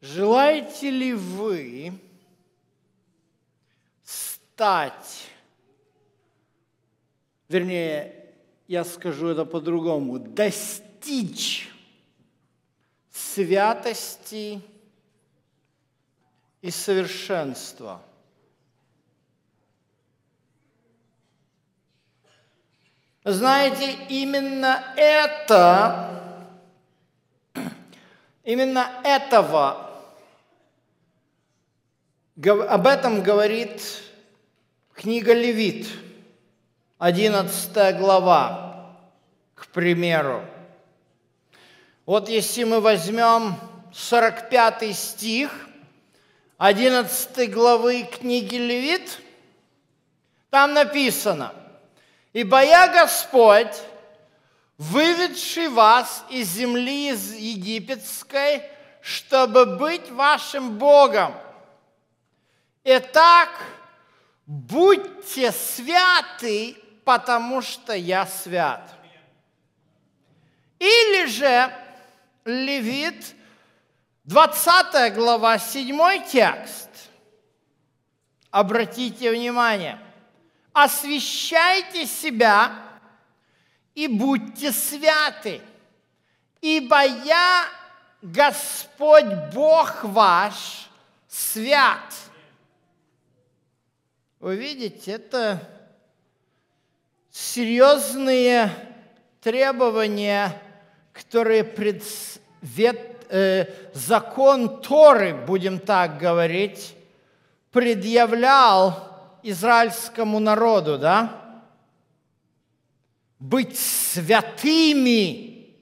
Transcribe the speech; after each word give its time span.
Желаете 0.00 0.88
ли 0.90 1.12
вы 1.12 1.92
стать, 4.02 5.28
вернее, 7.48 8.32
я 8.66 8.84
скажу 8.84 9.28
это 9.28 9.44
по-другому, 9.44 10.18
достичь 10.18 11.70
святости 13.10 14.62
и 16.62 16.70
совершенства? 16.70 18.00
Знаете, 23.22 23.98
именно 24.08 24.94
это, 24.96 26.46
именно 28.44 28.90
этого 29.04 29.89
об 32.36 32.86
этом 32.86 33.22
говорит 33.22 33.82
книга 34.94 35.32
Левит, 35.32 35.88
11 36.98 37.98
глава, 37.98 38.96
к 39.54 39.66
примеру. 39.68 40.44
Вот 42.06 42.28
если 42.28 42.64
мы 42.64 42.80
возьмем 42.80 43.56
45 43.92 44.96
стих 44.96 45.50
11 46.58 47.52
главы 47.52 48.02
книги 48.02 48.56
Левит, 48.56 49.18
там 50.50 50.74
написано, 50.74 51.54
«Ибо 52.32 52.62
я 52.62 52.88
Господь, 52.88 53.74
выведший 54.78 55.68
вас 55.68 56.24
из 56.30 56.48
земли 56.48 57.08
египетской, 57.08 58.62
чтобы 59.00 59.64
быть 59.76 60.10
вашим 60.10 60.78
Богом». 60.78 61.34
Итак, 62.82 63.50
будьте 64.46 65.52
святы, 65.52 66.78
потому 67.04 67.60
что 67.60 67.92
я 67.92 68.24
свят. 68.26 68.90
Или 70.78 71.26
же 71.26 71.70
Левит, 72.46 73.34
20 74.24 75.14
глава, 75.14 75.58
7 75.58 76.24
текст. 76.26 76.88
Обратите 78.50 79.30
внимание. 79.30 79.98
Освящайте 80.72 82.06
себя 82.06 82.72
и 83.94 84.06
будьте 84.08 84.72
святы, 84.72 85.60
ибо 86.62 87.04
я, 87.04 87.66
Господь 88.22 89.52
Бог 89.52 90.02
ваш, 90.02 90.88
свят– 91.28 92.14
вы 94.40 94.56
видите, 94.56 95.12
это 95.12 95.60
серьезные 97.30 98.70
требования, 99.42 100.60
которые 101.12 101.62
предвет, 101.62 103.26
э, 103.28 103.66
закон 103.92 104.80
Торы, 104.80 105.34
будем 105.34 105.78
так 105.78 106.16
говорить, 106.18 106.96
предъявлял 107.70 109.38
израильскому 109.42 110.40
народу, 110.40 110.98
да? 110.98 111.62
Быть 113.38 113.78
святыми. 113.78 115.76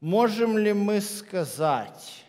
Можем 0.00 0.58
ли 0.58 0.72
мы 0.72 1.00
сказать, 1.00 2.24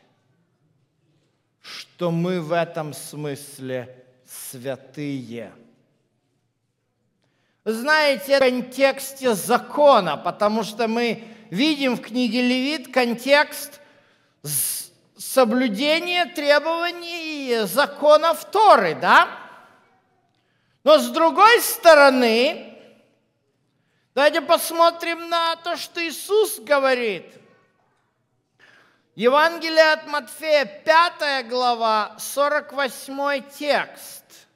что 2.00 2.11
мы 2.11 2.39
в 2.39 2.53
этом 2.53 2.94
смысле 2.94 3.94
святые. 4.25 5.52
Знаете, 7.66 8.38
в 8.38 8.40
контексте 8.40 9.34
закона, 9.35 10.16
потому 10.16 10.63
что 10.63 10.88
мы 10.88 11.22
видим 11.50 11.97
в 11.97 12.01
книге 12.01 12.41
Левит 12.41 12.94
контекст 12.94 13.81
соблюдения 15.18 16.24
требований 16.28 17.66
законов 17.66 18.50
Торы, 18.50 18.95
да? 18.95 19.28
Но 20.85 21.00
с 21.00 21.09
другой 21.09 21.59
стороны, 21.59 22.78
давайте 24.16 24.40
посмотрим 24.40 25.28
на 25.28 25.57
то, 25.57 25.75
что 25.75 26.01
Иисус 26.01 26.59
говорит– 26.59 27.25
Евангелие 29.16 29.94
от 29.94 30.08
Матфея, 30.08 30.66
5 30.66 31.47
глава, 31.50 32.16
48 32.20 33.50
текст. 33.50 34.47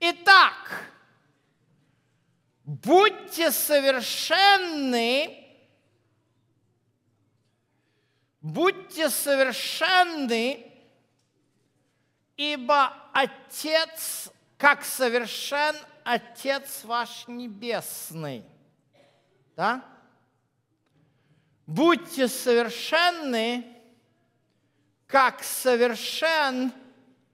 Итак, 0.00 0.84
будьте 2.64 3.50
совершенны, 3.50 5.42
будьте 8.42 9.08
совершенны, 9.08 10.70
ибо 12.36 12.92
Отец, 13.14 14.30
как 14.58 14.84
совершен 14.84 15.76
Отец 16.04 16.84
ваш 16.84 17.26
Небесный. 17.28 18.44
Да? 19.56 19.93
Будьте 21.66 22.28
совершенны, 22.28 23.64
как 25.06 25.42
совершен 25.42 26.72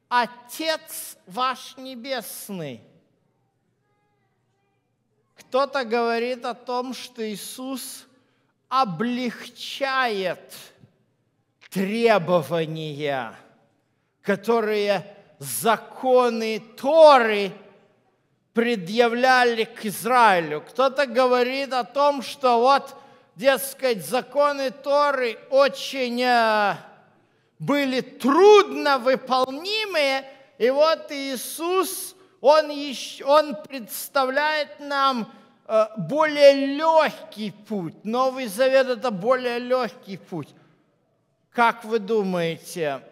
Отец 0.08 1.16
ваш 1.26 1.76
Небесный. 1.76 2.82
Кто-то 5.36 5.84
говорит 5.84 6.44
о 6.44 6.54
том, 6.54 6.94
что 6.94 7.28
Иисус 7.28 8.06
облегчает 8.68 10.54
требования, 11.70 13.34
которые 14.22 15.16
законы 15.38 16.60
Торы 16.76 17.52
предъявляли 18.52 19.64
к 19.64 19.86
Израилю. 19.86 20.60
Кто-то 20.60 21.06
говорит 21.06 21.72
о 21.72 21.84
том, 21.84 22.22
что 22.22 22.58
вот 22.58 22.99
дескать, 23.36 24.04
законы 24.04 24.70
Торы 24.70 25.38
очень 25.50 26.22
э, 26.22 26.74
были 27.58 28.00
трудно 28.00 28.98
выполнимые, 28.98 30.24
и 30.58 30.70
вот 30.70 31.10
Иисус, 31.10 32.14
Он, 32.40 32.70
еще, 32.70 33.24
он 33.24 33.56
представляет 33.62 34.80
нам 34.80 35.30
э, 35.66 35.86
более 35.96 36.76
легкий 36.76 37.50
путь. 37.50 38.04
Новый 38.04 38.46
Завет– 38.46 38.88
это 38.88 39.10
более 39.10 39.58
легкий 39.58 40.16
путь. 40.16 40.48
Как 41.52 41.84
вы 41.84 41.98
думаете, 41.98 43.02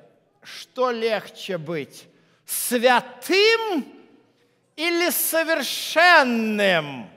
что 0.43 0.91
легче 0.91 1.59
быть? 1.59 2.07
Святым 2.47 3.85
или 4.77 5.11
совершенным? 5.11 7.11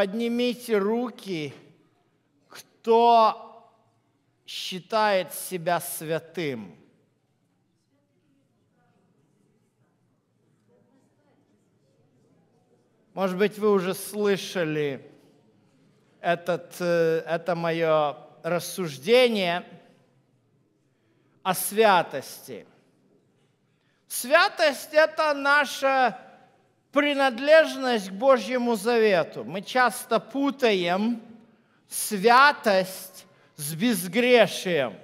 Поднимите 0.00 0.78
руки, 0.78 1.52
кто 2.48 3.70
считает 4.46 5.34
себя 5.34 5.78
святым. 5.78 6.74
Может 13.12 13.36
быть, 13.36 13.58
вы 13.58 13.70
уже 13.72 13.92
слышали 13.92 15.06
этот, 16.22 16.76
э, 16.80 17.22
это 17.26 17.54
мое 17.54 18.16
рассуждение 18.42 19.66
о 21.42 21.52
святости. 21.52 22.66
Святость– 24.08 24.88
это 24.94 25.34
наша 25.34 26.29
принадлежность 26.92 28.08
к 28.08 28.12
Божьему 28.12 28.74
Завету. 28.74 29.44
Мы 29.44 29.62
часто 29.62 30.18
путаем 30.18 31.22
святость 31.88 33.26
с 33.56 33.74
безгрешием. 33.74 34.94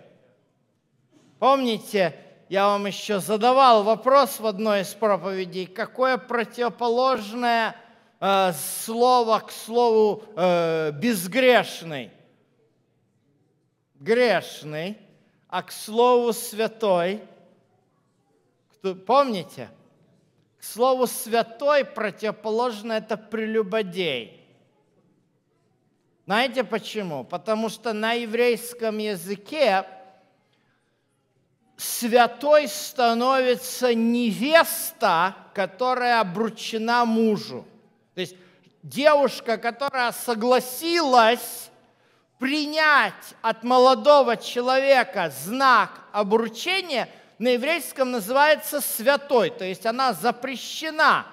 Помните, 1.39 2.17
я 2.49 2.69
вам 2.69 2.87
еще 2.87 3.21
задавал 3.21 3.83
вопрос 3.83 4.41
в 4.41 4.47
одной 4.47 4.83
из 4.83 4.95
проповедей, 4.95 5.67
какое 5.67 6.17
противоположное 6.17 7.77
э, 8.21 8.53
слово 8.53 9.41
к 9.41 9.51
слову 9.51 10.25
э, 10.37 10.93
безгрешный? 10.93 12.13
Грешный, 13.97 14.97
а 15.49 15.63
к 15.63 15.73
слову 15.73 16.33
святой. 16.33 17.23
Кто, 18.73 18.95
помните? 18.95 19.71
Слову 20.61 21.07
«святой» 21.07 21.85
противоположно 21.85 22.95
это 22.95 23.17
«прелюбодей». 23.17 24.43
Знаете 26.27 26.65
почему? 26.65 27.23
Потому 27.23 27.69
что 27.69 27.93
на 27.93 28.15
еврейском 28.15 28.99
языке 28.99 29.87
святой 31.77 32.67
становится 32.67 33.95
невеста, 33.95 35.37
которая 35.55 36.21
обручена 36.21 37.05
мужу. 37.05 37.65
То 38.15 38.23
есть 38.23 38.35
девушка, 38.83 39.57
которая 39.57 40.11
согласилась 40.11 41.71
принять 42.39 43.35
от 43.43 43.63
молодого 43.63 44.37
человека 44.37 45.33
знак 45.45 45.91
обручения, 46.13 47.09
на 47.39 47.49
еврейском 47.49 48.11
называется 48.11 48.81
святой, 48.81 49.51
то 49.51 49.65
есть 49.65 49.85
она 49.87 50.13
запрещена 50.13 51.27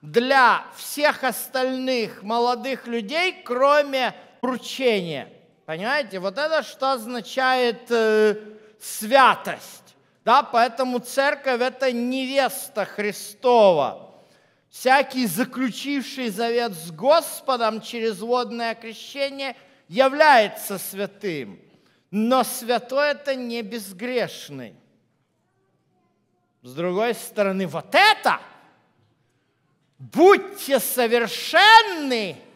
для 0.00 0.64
всех 0.76 1.24
остальных 1.24 2.22
молодых 2.22 2.86
людей, 2.86 3.42
кроме 3.44 4.14
вручения. 4.40 5.30
Понимаете? 5.66 6.18
Вот 6.18 6.38
это 6.38 6.62
что 6.62 6.92
означает 6.92 7.90
э, 7.90 8.36
святость. 8.80 9.94
Да, 10.24 10.42
поэтому 10.42 10.98
церковь– 10.98 11.60
это 11.62 11.92
невеста 11.92 12.84
Христова. 12.84 14.14
Всякий, 14.70 15.26
заключивший 15.26 16.30
завет 16.30 16.72
с 16.72 16.90
Господом 16.90 17.80
через 17.80 18.20
водное 18.20 18.74
крещение, 18.74 19.56
является 19.88 20.78
святым. 20.78 21.60
Но 22.10 22.44
святой– 22.44 23.10
это 23.10 23.34
не 23.34 23.62
безгрешный. 23.62 24.74
С 26.62 26.74
другой 26.74 27.14
стороны, 27.14 27.66
вот 27.66 27.94
это– 27.94 28.40
будьте 29.98 30.78
совершенны– 30.78 32.36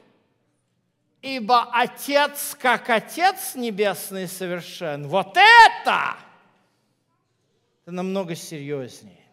ибо 1.24 1.70
Отец, 1.72 2.54
как 2.60 2.90
Отец 2.90 3.54
Небесный 3.54 4.28
совершен. 4.28 5.08
Вот 5.08 5.34
это! 5.36 6.16
Это 7.82 7.92
намного 7.92 8.34
серьезнее. 8.34 9.24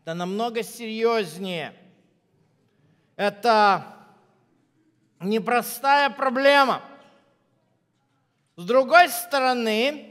Это 0.00 0.14
намного 0.14 0.62
серьезнее. 0.62 1.74
Это 3.16 3.96
непростая 5.18 6.08
проблема. 6.08 6.82
С 8.54 8.64
другой 8.64 9.08
стороны, 9.08 10.07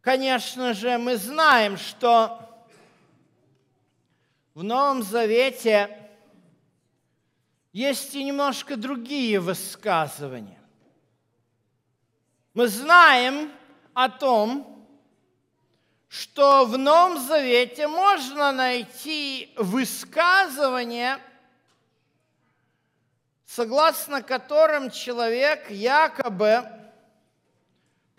конечно 0.00 0.74
же, 0.74 0.98
мы 0.98 1.16
знаем, 1.16 1.76
что 1.76 2.38
в 4.54 4.62
Новом 4.62 5.02
Завете 5.02 5.96
есть 7.72 8.14
и 8.14 8.24
немножко 8.24 8.76
другие 8.76 9.38
высказывания. 9.38 10.58
Мы 12.52 12.66
знаем 12.66 13.52
о 13.94 14.08
том, 14.08 14.86
что 16.08 16.64
в 16.64 16.76
Новом 16.76 17.20
Завете 17.20 17.86
можно 17.86 18.50
найти 18.50 19.54
высказывания, 19.56 21.20
согласно 23.46 24.20
которым 24.20 24.90
человек 24.90 25.70
якобы 25.70 26.79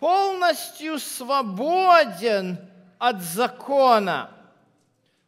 полностью 0.02 0.98
свободен 0.98 2.58
от 2.98 3.22
закона. 3.22 4.32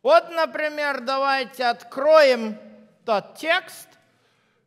Вот, 0.03 0.31
например, 0.31 1.03
давайте 1.03 1.67
откроем 1.67 2.59
тот 3.05 3.37
текст, 3.37 3.87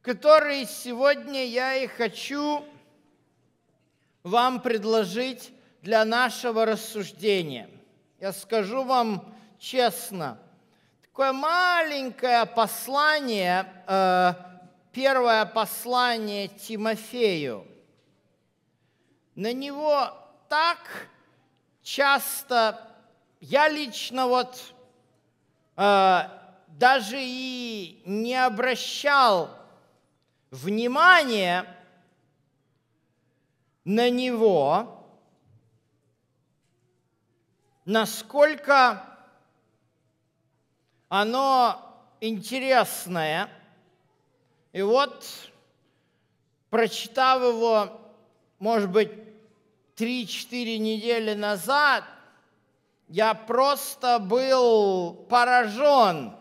который 0.02 0.66
сегодня 0.66 1.46
я 1.46 1.76
и 1.76 1.88
хочу 1.88 2.64
вам 4.24 4.62
предложить 4.62 5.52
для 5.82 6.06
нашего 6.06 6.66
рассуждения. 6.66 7.70
Я 8.22 8.32
скажу 8.32 8.86
вам 8.86 9.36
честно, 9.60 10.38
такое 11.02 11.34
маленькое 11.34 12.46
послание, 12.46 13.68
э, 13.86 14.34
первое 14.94 15.44
послание 15.44 16.48
Тимофею, 16.48 17.68
на 19.38 19.54
него 19.54 20.12
так 20.50 20.80
часто, 21.84 22.92
я 23.40 23.70
лично 23.70 24.26
вот 24.26 24.74
э, 25.76 26.22
даже 26.70 27.18
и 27.20 28.02
не 28.04 28.34
обращал 28.34 29.52
внимание 30.50 31.72
на 33.86 34.10
него, 34.10 35.08
насколько 37.86 39.04
оно 41.10 42.10
интересное. 42.22 43.52
И 44.74 44.82
вот, 44.82 45.52
прочитав 46.72 47.44
его, 47.44 48.02
может 48.58 48.90
быть, 48.90 49.27
3-4 49.98 50.78
недели 50.78 51.34
назад, 51.34 52.04
я 53.08 53.34
просто 53.34 54.20
был 54.20 55.14
поражен 55.28 56.36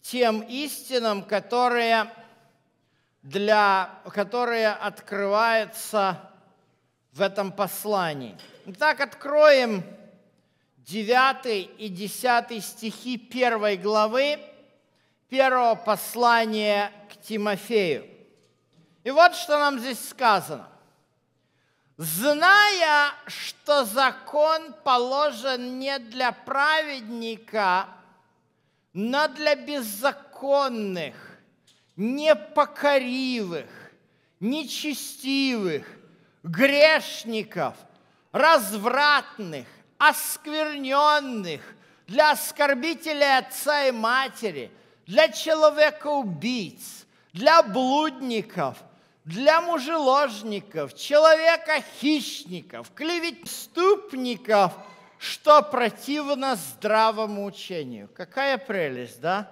тем 0.00 0.40
истинам, 0.40 1.22
которые 1.22 2.10
для, 3.22 3.90
которое 4.10 4.72
открывается 4.72 6.18
в 7.12 7.20
этом 7.20 7.52
послании. 7.52 8.36
Итак, 8.64 9.00
откроем 9.00 9.84
9 10.78 11.70
и 11.78 11.88
10 11.88 12.64
стихи 12.64 13.18
первой 13.18 13.76
главы 13.76 14.38
первого 15.28 15.74
послания 15.74 16.90
к 17.12 17.20
Тимофею. 17.20 18.06
И 19.04 19.10
вот 19.10 19.34
что 19.34 19.58
нам 19.58 19.78
здесь 19.78 20.08
сказано. 20.08 20.68
«Зная, 22.02 23.12
что 23.26 23.84
закон 23.84 24.72
положен 24.84 25.78
не 25.78 25.98
для 25.98 26.32
праведника, 26.32 27.88
но 28.94 29.28
для 29.28 29.54
беззаконных, 29.54 31.14
непокоривых, 31.96 33.68
нечестивых, 34.40 35.86
грешников, 36.42 37.74
развратных, 38.32 39.66
оскверненных, 39.98 41.60
для 42.06 42.30
оскорбителей 42.30 43.36
отца 43.36 43.88
и 43.88 43.92
матери, 43.92 44.70
для 45.04 45.28
человека-убийц, 45.28 47.04
для 47.34 47.62
блудников, 47.62 48.78
для 49.24 49.60
мужеложников, 49.60 50.94
человека-хищников, 50.94 52.90
клеветступников, 52.94 54.72
что 55.18 55.62
противно 55.62 56.56
здравому 56.56 57.44
учению. 57.44 58.08
Какая 58.14 58.58
прелесть, 58.58 59.20
да? 59.20 59.50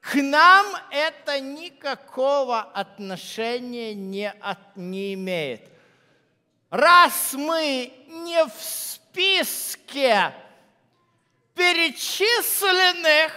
К 0.00 0.14
нам 0.22 0.66
это 0.92 1.40
никакого 1.40 2.60
отношения 2.60 3.92
не, 3.92 4.30
от, 4.30 4.76
не 4.76 5.14
имеет. 5.14 5.68
Раз 6.70 7.32
мы 7.32 7.92
не 8.06 8.44
в 8.44 8.52
списке 8.62 10.32
перечисленных, 11.56 13.32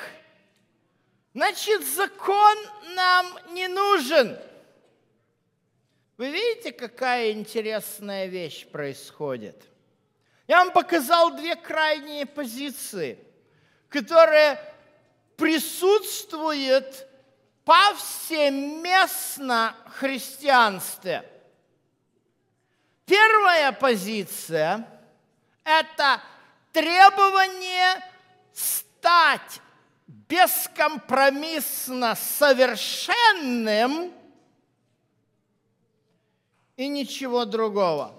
значит, 1.34 1.86
закон 1.88 2.58
нам 2.96 3.38
не 3.54 3.68
нужен. 3.68 4.38
Вы 6.18 6.32
видите, 6.32 6.72
какая 6.72 7.32
интересная 7.32 8.28
вещь 8.28 8.68
происходит? 8.68 9.64
Я 10.48 10.58
вам 10.58 10.72
показал 10.72 11.36
две 11.36 11.56
крайние 11.56 12.26
позиции, 12.26 13.20
которые 13.88 14.60
присутствует 15.38 17.08
повсеместно 17.64 19.76
христианстве. 20.00 21.24
Первая 23.06 23.72
позиция– 23.72 24.88
это 25.64 26.22
требование 26.74 28.04
стать 28.54 29.62
бескомпромиссно 30.30 32.16
совершенным 32.16 34.14
и 36.78 36.88
ничего 36.88 37.44
другого. 37.46 38.14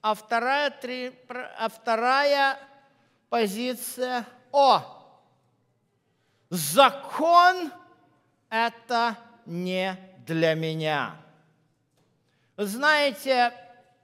А 0.00 0.14
вторая, 0.14 0.70
три, 0.70 1.12
а 1.28 1.68
вторая 1.68 2.58
позиция– 3.28 4.26
о, 4.52 4.82
закон 6.50 7.72
это 8.50 9.16
не 9.46 9.96
для 10.26 10.54
меня. 10.54 11.16
Знаете, 12.56 13.54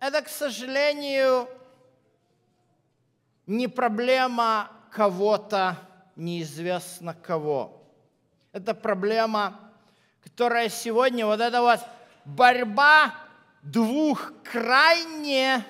это, 0.01 0.23
к 0.23 0.29
сожалению, 0.29 1.49
не 3.47 3.69
проблема 3.69 4.71
кого-то, 4.91 5.77
неизвестно 6.19 7.15
кого. 7.15 7.83
Это 8.53 8.75
проблема, 8.75 9.59
которая 10.23 10.69
сегодня, 10.69 11.25
вот 11.25 11.41
эта 11.41 11.63
вот 11.63 11.81
борьба 12.25 13.15
двух 13.63 14.33
крайне 14.43 15.65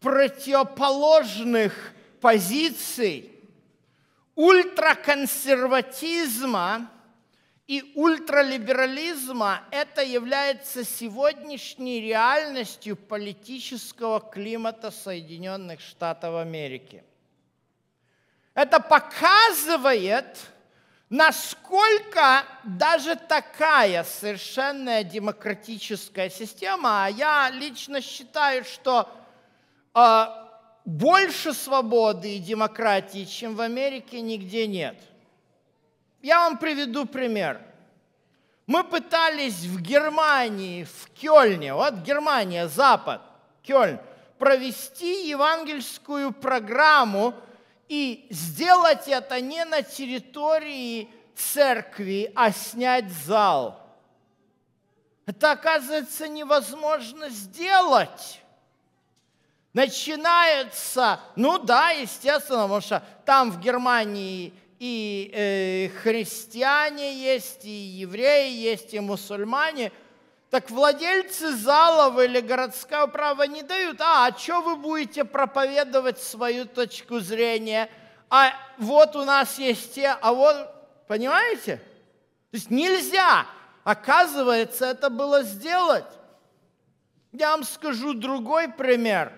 противоположных 0.00 1.94
позиций 2.20 3.30
ультраконсерватизма 4.34 6.90
и 7.66 7.92
ультралиберализма 7.94 9.62
это 9.70 10.02
является 10.02 10.82
сегодняшней 10.82 12.00
реальностью 12.00 12.96
политического 12.96 14.18
климата 14.18 14.90
Соединенных 14.90 15.80
Штатов 15.80 16.36
Америки. 16.36 17.04
Это 18.54 18.80
показывает, 18.80 20.38
насколько 21.08 22.44
даже 22.64 23.16
такая 23.16 24.04
совершенная 24.04 25.04
демократическая 25.04 26.28
система, 26.28 27.06
а 27.06 27.08
я 27.08 27.50
лично 27.50 28.00
считаю, 28.00 28.64
что 28.64 29.08
э, 29.94 30.24
больше 30.84 31.52
свободы 31.52 32.36
и 32.36 32.40
демократии, 32.40 33.24
чем 33.24 33.54
в 33.54 33.60
Америке, 33.60 34.20
нигде 34.20 34.66
нет. 34.66 34.96
Я 36.22 36.40
вам 36.40 36.58
приведу 36.58 37.06
пример. 37.06 37.60
Мы 38.66 38.84
пытались 38.84 39.64
в 39.64 39.80
Германии, 39.80 40.84
в 40.84 41.10
Кёльне, 41.20 41.74
вот 41.74 41.94
Германия, 41.94 42.68
Запад, 42.68 43.20
Кёльн, 43.62 43.98
провести 44.38 45.28
евангельскую 45.28 46.32
программу 46.32 47.34
и 47.90 48.28
сделать 48.30 49.08
это 49.08 49.40
не 49.40 49.64
на 49.64 49.82
территории 49.82 51.08
церкви, 51.34 52.30
а 52.36 52.52
снять 52.52 53.10
зал. 53.10 53.80
Это, 55.26 55.50
оказывается, 55.50 56.28
невозможно 56.28 57.28
сделать. 57.30 58.42
Начинается, 59.72 61.18
ну 61.34 61.58
да, 61.58 61.90
естественно, 61.90 62.62
потому 62.62 62.80
что 62.80 63.02
там 63.26 63.50
в 63.50 63.58
Германии 63.58 64.54
и 64.78 65.28
э, 65.34 65.88
христиане 66.00 67.12
есть, 67.12 67.64
и 67.64 67.70
евреи 67.70 68.52
есть, 68.52 68.94
и 68.94 69.00
мусульмане– 69.00 69.90
так 70.50 70.68
владельцы 70.70 71.56
залов 71.56 72.18
или 72.18 72.40
городского 72.40 73.06
права 73.06 73.46
не 73.46 73.62
дают, 73.62 74.00
а, 74.00 74.26
а 74.26 74.36
что 74.36 74.60
вы 74.60 74.76
будете 74.76 75.24
проповедовать 75.24 76.20
свою 76.20 76.66
точку 76.66 77.20
зрения? 77.20 77.88
А 78.28 78.52
вот 78.78 79.14
у 79.14 79.24
нас 79.24 79.58
есть 79.58 79.94
те, 79.94 80.08
а 80.08 80.32
вот, 80.32 81.06
понимаете? 81.06 81.76
То 82.50 82.56
есть 82.56 82.70
нельзя, 82.70 83.46
оказывается, 83.84 84.86
это 84.86 85.08
было 85.08 85.44
сделать. 85.44 86.04
Я 87.32 87.50
вам 87.52 87.62
скажу 87.62 88.12
другой 88.12 88.68
пример. 88.68 89.32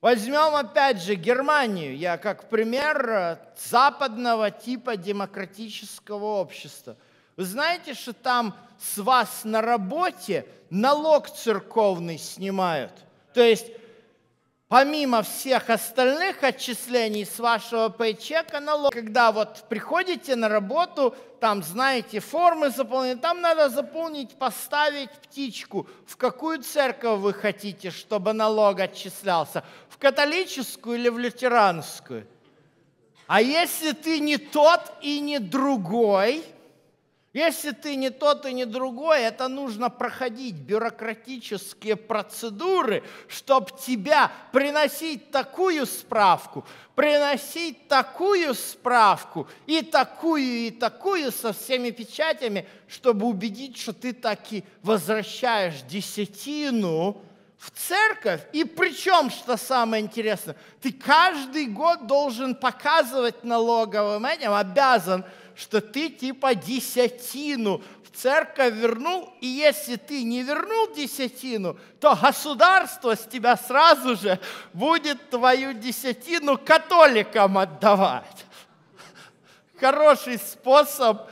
Возьмем 0.00 0.56
опять 0.56 1.00
же 1.00 1.14
Германию, 1.14 1.96
я 1.96 2.18
как 2.18 2.48
пример 2.48 3.10
э, 3.10 3.38
западного 3.56 4.50
типа 4.52 4.96
демократического 4.96 6.24
общества. 6.24 6.96
Вы 7.38 7.44
знаете, 7.44 7.94
что 7.94 8.12
там 8.12 8.52
с 8.80 8.98
вас 8.98 9.42
на 9.44 9.62
работе 9.62 10.44
налог 10.70 11.30
церковный 11.30 12.18
снимают. 12.18 12.90
То 13.32 13.40
есть 13.40 13.66
помимо 14.66 15.22
всех 15.22 15.70
остальных 15.70 16.42
отчислений 16.42 17.24
с 17.24 17.38
вашего 17.38 17.90
пейчека 17.90 18.58
налог, 18.58 18.92
когда 18.92 19.30
вот 19.30 19.66
приходите 19.68 20.34
на 20.34 20.48
работу, 20.48 21.14
там, 21.38 21.62
знаете, 21.62 22.18
формы 22.18 22.70
заполнить, 22.70 23.20
там 23.20 23.40
надо 23.40 23.68
заполнить, 23.68 24.36
поставить 24.36 25.12
птичку, 25.12 25.86
в 26.08 26.16
какую 26.16 26.64
церковь 26.64 27.20
вы 27.20 27.32
хотите, 27.32 27.92
чтобы 27.92 28.32
налог 28.32 28.80
отчислялся, 28.80 29.62
в 29.88 29.98
католическую 29.98 30.98
или 30.98 31.08
в 31.08 31.20
лютеранскую. 31.20 32.26
А 33.28 33.40
если 33.40 33.92
ты 33.92 34.18
не 34.18 34.38
тот 34.38 34.80
и 35.02 35.20
не 35.20 35.38
другой– 35.38 36.44
если 37.34 37.72
ты 37.72 37.94
не 37.96 38.08
тот 38.08 38.46
и 38.46 38.54
не 38.54 38.64
другой, 38.64 39.20
это 39.20 39.48
нужно 39.48 39.90
проходить 39.90 40.54
бюрократические 40.54 41.96
процедуры, 41.96 43.04
чтобы 43.28 43.68
тебя 43.78 44.32
приносить 44.50 45.30
такую 45.30 45.84
справку, 45.84 46.64
приносить 46.94 47.86
такую 47.86 48.54
справку 48.54 49.46
и 49.66 49.82
такую, 49.82 50.42
и 50.42 50.70
такую 50.70 51.30
со 51.30 51.52
всеми 51.52 51.90
печатями, 51.90 52.66
чтобы 52.88 53.26
убедить, 53.26 53.76
что 53.76 53.92
ты 53.92 54.14
таки 54.14 54.64
возвращаешь 54.82 55.82
десятину 55.82 57.20
в 57.58 57.70
церковь. 57.72 58.40
И 58.54 58.64
причем, 58.64 59.28
что 59.28 59.58
самое 59.58 60.02
интересное, 60.02 60.56
ты 60.80 60.92
каждый 60.92 61.66
год 61.66 62.06
должен 62.06 62.54
показывать 62.54 63.44
налоговым 63.44 64.24
этим, 64.24 64.54
обязан– 64.54 65.26
что 65.58 65.80
ты 65.80 66.08
типа 66.08 66.54
десятину 66.54 67.82
в 68.04 68.16
церковь 68.16 68.74
вернул, 68.74 69.34
и 69.40 69.48
если 69.48 69.96
ты 69.96 70.22
не 70.22 70.44
вернул 70.44 70.94
десятину, 70.94 71.76
то 72.00 72.14
государство 72.14 73.16
с 73.16 73.26
тебя 73.26 73.56
сразу 73.56 74.14
же 74.14 74.38
будет 74.72 75.30
твою 75.30 75.72
десятину 75.72 76.58
католикам 76.58 77.58
отдавать. 77.58 78.46
Хороший 79.80 80.38
способ. 80.38 81.28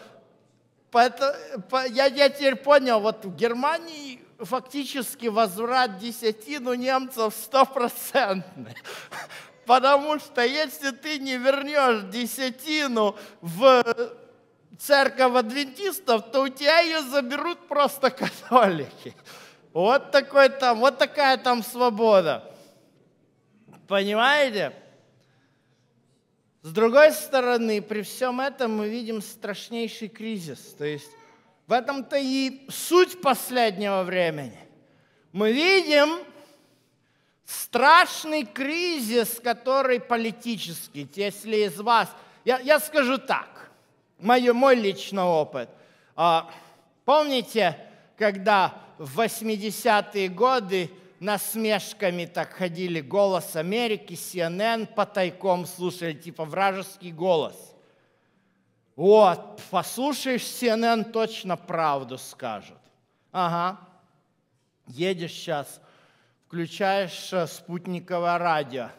Я, 0.93 2.29
теперь 2.29 2.57
понял, 2.57 2.99
вот 3.01 3.25
в 3.25 3.37
Германии 3.37 4.21
фактически 4.41 5.27
возврат 5.27 5.99
десятину 5.99 6.75
немцев 6.75 7.33
стопроцентный. 7.33 8.75
Потому 9.67 10.21
что 10.21 10.45
если 10.45 10.91
ты 10.91 11.19
не 11.19 11.37
вернешь 11.37 12.05
десятину 12.13 13.17
в 13.41 13.85
церковь 14.79 15.35
адвентистов, 15.35 16.31
то 16.31 16.43
у 16.43 16.49
тебя 16.49 16.81
ее 16.81 17.03
заберут 17.03 17.67
просто 17.67 18.11
католики. 18.11 19.15
Вот 19.73 20.13
такой 20.13 20.49
там, 20.51 20.79
вот 20.79 20.99
такая 20.99 21.37
там 21.37 21.63
свобода. 21.63 22.51
Понимаете? 23.89 24.73
С 26.63 26.73
другой 26.73 27.13
стороны, 27.13 27.83
при 27.83 28.03
всем 28.03 28.41
этом 28.41 28.77
мы 28.77 28.89
видим 28.89 29.21
страшнейший 29.21 30.09
кризис. 30.09 30.75
То 30.79 30.85
есть 30.85 31.11
в 31.67 31.73
этом-то 31.73 32.17
и 32.19 32.67
суть 32.71 33.21
последнего 33.21 34.03
времени. 34.05 34.59
Мы 35.33 35.53
видим, 35.53 36.21
страшный 37.47 38.45
кризис, 38.45 39.41
который 39.43 40.01
политический. 40.01 41.09
Если 41.15 41.57
из 41.59 41.81
вас... 41.81 42.09
Я, 42.45 42.59
я 42.59 42.79
скажу 42.81 43.19
так, 43.19 43.71
мой, 44.19 44.53
мой 44.53 44.75
личный 44.75 45.23
опыт. 45.23 45.69
А, 46.15 46.51
помните, 47.05 47.79
когда 48.17 48.75
в 48.99 49.21
80-е 49.21 50.29
годы 50.29 50.91
насмешками 51.21 52.27
так 52.27 52.53
ходили 52.53 53.01
«Голос 53.01 53.57
Америки», 53.57 54.15
CNN 54.15 54.87
по 54.87 55.07
тайком 55.07 55.67
слушали, 55.67 56.13
типа 56.13 56.45
вражеский 56.45 57.13
голос. 57.13 57.75
Вот, 58.97 59.61
послушаешь 59.71 60.43
CNN, 60.43 61.11
точно 61.11 61.57
правду 61.57 62.17
скажут. 62.17 62.79
Ага, 63.31 63.79
едешь 64.87 65.33
сейчас 65.33 65.81
включаешь 66.47 67.33
э, 67.33 67.47
спутниковое 67.47 68.39
радио. 68.39 68.91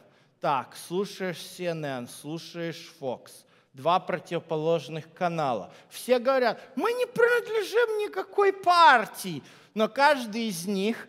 Так, 0.41 0.75
слушаешь 0.75 1.37
CNN, 1.37 2.07
слушаешь 2.09 2.93
Fox. 2.99 3.45
Два 3.73 3.99
противоположных 3.99 5.11
канала. 5.13 5.71
Все 5.89 6.19
говорят, 6.19 6.59
мы 6.75 6.91
не 6.93 7.05
принадлежим 7.05 7.99
никакой 7.99 8.51
партии. 8.51 9.43
Но 9.73 9.87
каждый 9.87 10.47
из 10.47 10.65
них 10.65 11.07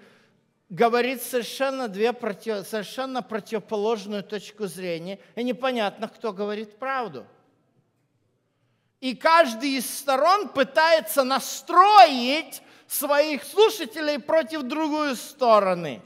говорит 0.69 1.23
совершенно, 1.23 1.89
две 1.89 2.13
против, 2.13 2.67
совершенно 2.67 3.23
противоположную 3.23 4.23
точку 4.23 4.67
зрения. 4.67 5.19
И 5.35 5.43
непонятно, 5.43 6.09
кто 6.09 6.33
говорит 6.33 6.79
правду. 6.79 7.27
И 9.01 9.15
каждый 9.15 9.71
из 9.77 9.99
сторон 9.99 10.49
пытается 10.49 11.25
настроить 11.25 12.63
своих 12.87 13.45
слушателей 13.45 14.19
против 14.19 14.63
другой 14.63 15.17
стороны. 15.17 16.03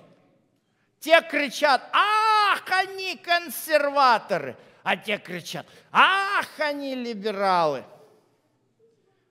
Те 1.03 1.21
кричат, 1.21 1.83
ах, 1.93 2.63
они 2.71 3.17
консерваторы, 3.17 4.57
а 4.85 4.97
те 4.97 5.19
кричат, 5.19 5.67
ах, 5.91 6.47
они 6.61 6.95
либералы. 6.95 7.83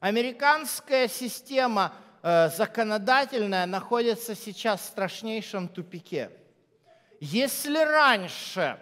Американская 0.01 1.08
система 1.08 1.94
э, 2.24 2.50
законодательная 2.50 3.66
находится 3.66 4.36
сейчас 4.36 4.82
в 4.82 4.86
страшнейшем 4.86 5.70
тупике. 5.70 6.30
Если 7.22 7.78
раньше, 7.78 8.78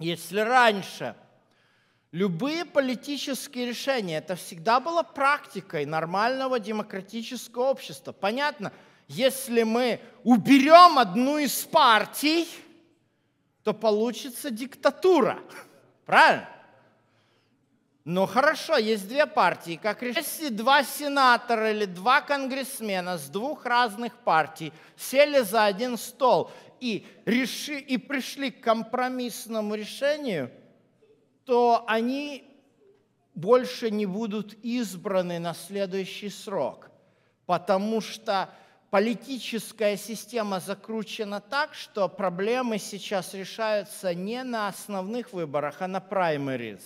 если 0.00 0.40
раньше 0.40 1.14
любые 2.10 2.64
политические 2.64 3.66
решения, 3.66 4.18
это 4.18 4.34
всегда 4.34 4.80
было 4.80 5.04
практикой 5.04 5.86
нормального 5.86 6.58
демократического 6.58 7.66
общества. 7.66 8.10
Понятно, 8.10 8.72
если 9.10 9.64
мы 9.64 10.00
уберем 10.22 10.96
одну 10.96 11.38
из 11.38 11.64
партий, 11.64 12.48
то 13.64 13.74
получится 13.74 14.52
диктатура. 14.52 15.40
Правильно? 16.06 16.48
Ну 18.04 18.26
хорошо, 18.26 18.76
есть 18.76 19.08
две 19.08 19.26
партии. 19.26 19.80
Как 19.82 20.02
если 20.02 20.48
два 20.48 20.84
сенатора 20.84 21.72
или 21.72 21.86
два 21.86 22.20
конгрессмена 22.20 23.18
с 23.18 23.28
двух 23.28 23.66
разных 23.66 24.14
партий 24.14 24.72
сели 24.96 25.40
за 25.40 25.64
один 25.64 25.98
стол 25.98 26.52
и, 26.78 27.04
реши, 27.24 27.80
и 27.80 27.98
пришли 27.98 28.52
к 28.52 28.62
компромиссному 28.62 29.74
решению, 29.74 30.52
то 31.44 31.84
они 31.88 32.44
больше 33.34 33.90
не 33.90 34.06
будут 34.06 34.54
избраны 34.62 35.40
на 35.40 35.52
следующий 35.52 36.30
срок, 36.30 36.92
потому 37.46 38.00
что 38.00 38.50
политическая 38.90 39.96
система 39.96 40.60
закручена 40.60 41.40
так, 41.40 41.74
что 41.74 42.08
проблемы 42.08 42.78
сейчас 42.78 43.34
решаются 43.34 44.14
не 44.14 44.42
на 44.42 44.68
основных 44.68 45.32
выборах, 45.32 45.76
а 45.80 45.86
на 45.86 46.00
праймерис. 46.00 46.82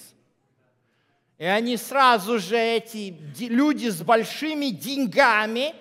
И 1.38 1.44
они 1.44 1.76
сразу 1.76 2.38
же, 2.38 2.56
эти 2.56 3.16
люди 3.38 3.88
с 3.88 4.02
большими 4.02 4.66
деньгами, 4.66 5.74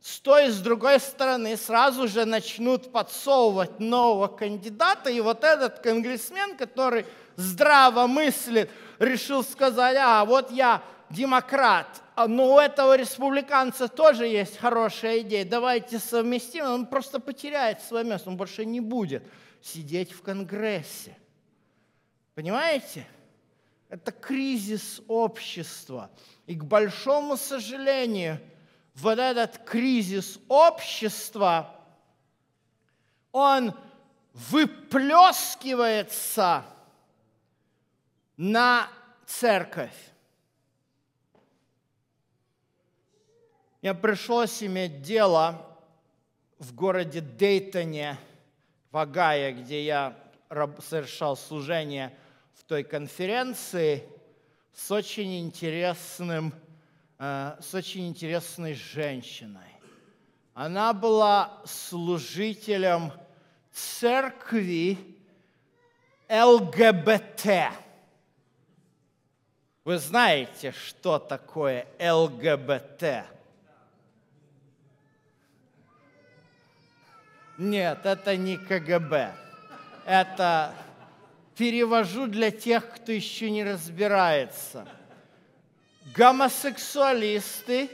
с 0.00 0.20
той 0.20 0.46
и 0.46 0.50
с 0.50 0.60
другой 0.60 1.00
стороны, 1.00 1.56
сразу 1.56 2.08
же 2.08 2.24
начнут 2.24 2.92
подсовывать 2.92 3.80
нового 3.80 4.28
кандидата. 4.28 5.10
И 5.10 5.20
вот 5.20 5.44
этот 5.44 5.80
конгрессмен, 5.80 6.56
который 6.56 7.04
здраво 7.34 8.06
мыслит, 8.06 8.70
решил 8.98 9.42
сказать, 9.42 9.96
а 10.00 10.24
вот 10.24 10.50
я 10.50 10.82
демократ, 11.10 12.02
но 12.16 12.54
у 12.54 12.58
этого 12.58 12.96
республиканца 12.96 13.88
тоже 13.88 14.26
есть 14.26 14.56
хорошая 14.56 15.20
идея, 15.20 15.44
давайте 15.44 15.98
совместим, 15.98 16.64
он 16.64 16.86
просто 16.86 17.20
потеряет 17.20 17.82
свое 17.82 18.04
место, 18.04 18.30
он 18.30 18.38
больше 18.38 18.64
не 18.64 18.80
будет 18.80 19.22
сидеть 19.60 20.12
в 20.12 20.22
Конгрессе. 20.22 21.14
Понимаете? 22.34 23.06
Это 23.88 24.12
кризис 24.12 25.02
общества. 25.08 26.10
И 26.46 26.54
к 26.54 26.64
большому 26.64 27.36
сожалению, 27.36 28.40
вот 28.94 29.18
этот 29.18 29.58
кризис 29.58 30.38
общества, 30.48 31.78
он 33.30 33.74
выплескивается 34.32 36.64
на 38.36 38.88
церковь. 39.26 39.94
Мне 43.86 43.94
пришлось 43.94 44.64
иметь 44.64 45.02
дело 45.02 45.64
в 46.58 46.74
городе 46.74 47.20
Дейтоне, 47.20 48.18
в 48.90 48.96
Огайо, 48.96 49.52
где 49.52 49.84
я 49.84 50.16
совершал 50.80 51.36
служение 51.36 52.12
в 52.54 52.64
той 52.64 52.82
конференции 52.82 54.02
с 54.74 54.90
очень 54.90 55.38
интересным, 55.38 56.52
э, 57.20 57.56
с 57.60 57.74
очень 57.74 58.08
интересной 58.08 58.74
женщиной. 58.74 59.70
Она 60.52 60.92
была 60.92 61.62
служителем 61.64 63.12
церкви 63.70 64.98
ЛГБТ. 66.28 67.70
Вы 69.84 69.98
знаете, 69.98 70.72
что 70.72 71.20
такое 71.20 71.86
ЛГБТ? 72.00 73.35
Нет, 77.58 78.04
это 78.04 78.36
не 78.36 78.58
КГБ. 78.58 79.34
Это 80.04 80.74
перевожу 81.56 82.26
для 82.26 82.50
тех, 82.50 82.94
кто 82.94 83.12
еще 83.12 83.50
не 83.50 83.64
разбирается. 83.64 84.86
Гомосексуалисты, 86.14 87.90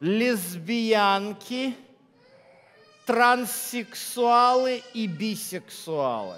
лесбиянки, 0.00 1.74
транссексуалы 3.06 4.82
и 4.92 5.06
бисексуалы. 5.06 6.36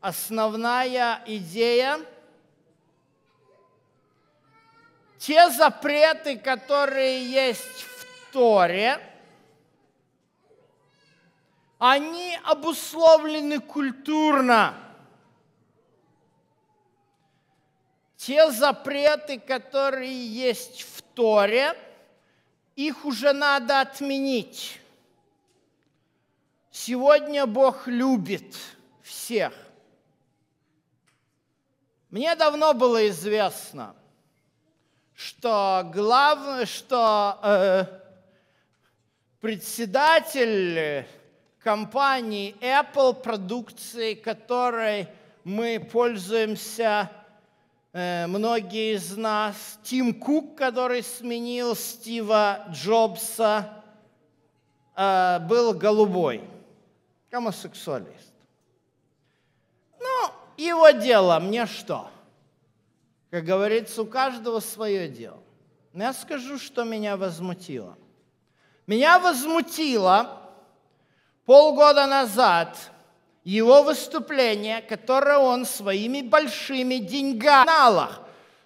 Основная 0.00 1.22
идея– 1.26 2.00
те 5.18 5.50
запреты, 5.50 6.38
которые 6.38 7.30
есть 7.30 7.82
в 7.82 8.32
Торе– 8.32 9.00
они 11.80 12.38
обусловлены 12.44 13.58
культурно. 13.58 14.74
Те 18.18 18.50
запреты, 18.50 19.40
которые 19.40 20.26
есть 20.26 20.82
в 20.82 21.00
Торе, 21.00 21.74
их 22.76 23.06
уже 23.06 23.32
надо 23.32 23.80
отменить. 23.80 24.78
Сегодня 26.70 27.46
Бог 27.46 27.88
любит 27.88 28.54
всех. 29.00 29.54
Мне 32.10 32.36
давно 32.36 32.74
было 32.74 33.08
известно, 33.08 33.96
что 35.14 35.90
главное, 35.94 36.66
что 36.66 37.38
э, 37.42 37.84
председатель 39.40 41.06
компании 41.62 42.56
Apple, 42.60 43.14
продукции 43.14 44.14
которой 44.14 45.08
мы 45.44 45.78
пользуемся, 45.78 47.10
э, 47.92 48.26
многие 48.26 48.94
из 48.96 49.16
нас. 49.16 49.78
Тим 49.82 50.14
Кук, 50.14 50.56
который 50.56 51.02
сменил 51.02 51.76
Стива 51.76 52.66
Джобса, 52.70 53.82
э, 54.96 55.38
был 55.40 55.74
голубой, 55.74 56.42
гомосексуалист. 57.30 58.32
Ну, 59.98 60.30
его 60.56 60.90
дело, 60.90 61.38
мне 61.38 61.66
что? 61.66 62.10
Как 63.30 63.44
говорится, 63.44 64.02
у 64.02 64.06
каждого 64.06 64.60
свое 64.60 65.08
дело. 65.08 65.42
Но 65.92 66.04
я 66.04 66.12
скажу, 66.12 66.58
что 66.58 66.84
меня 66.84 67.16
возмутило. 67.16 67.96
Меня 68.86 69.18
возмутило, 69.18 70.39
полгода 71.50 72.06
назад 72.06 72.76
его 73.42 73.82
выступление, 73.82 74.82
которое 74.82 75.36
он 75.38 75.66
своими 75.66 76.22
большими 76.22 76.98
деньгами 76.98 77.68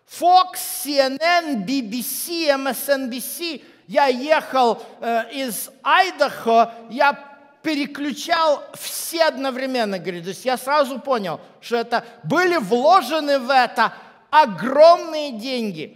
Fox, 0.06 0.58
CNN, 0.84 1.64
BBC, 1.64 2.50
MSNBC. 2.50 3.62
Я 3.86 4.08
ехал 4.08 4.82
э, 5.00 5.32
из 5.32 5.70
Айдахо, 5.82 6.72
я 6.90 7.18
переключал 7.62 8.62
все 8.74 9.28
одновременно, 9.28 9.98
говорит. 9.98 10.24
То 10.24 10.28
есть 10.28 10.44
я 10.44 10.58
сразу 10.58 10.98
понял, 10.98 11.40
что 11.62 11.76
это 11.76 12.04
были 12.22 12.58
вложены 12.58 13.38
в 13.38 13.48
это 13.48 13.94
огромные 14.28 15.32
деньги. 15.32 15.86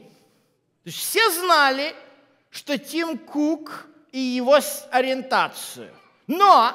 То 0.84 0.88
есть 0.88 1.00
все 1.00 1.30
знали, 1.32 1.94
что 2.48 2.78
Тим 2.78 3.18
Кук 3.18 3.88
и 4.10 4.18
его 4.18 4.58
ориентацию. 4.90 5.97
Но 6.28 6.74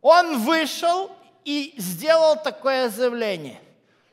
он 0.00 0.38
вышел 0.38 1.12
и 1.44 1.74
сделал 1.76 2.42
такое 2.42 2.88
заявление. 2.88 3.60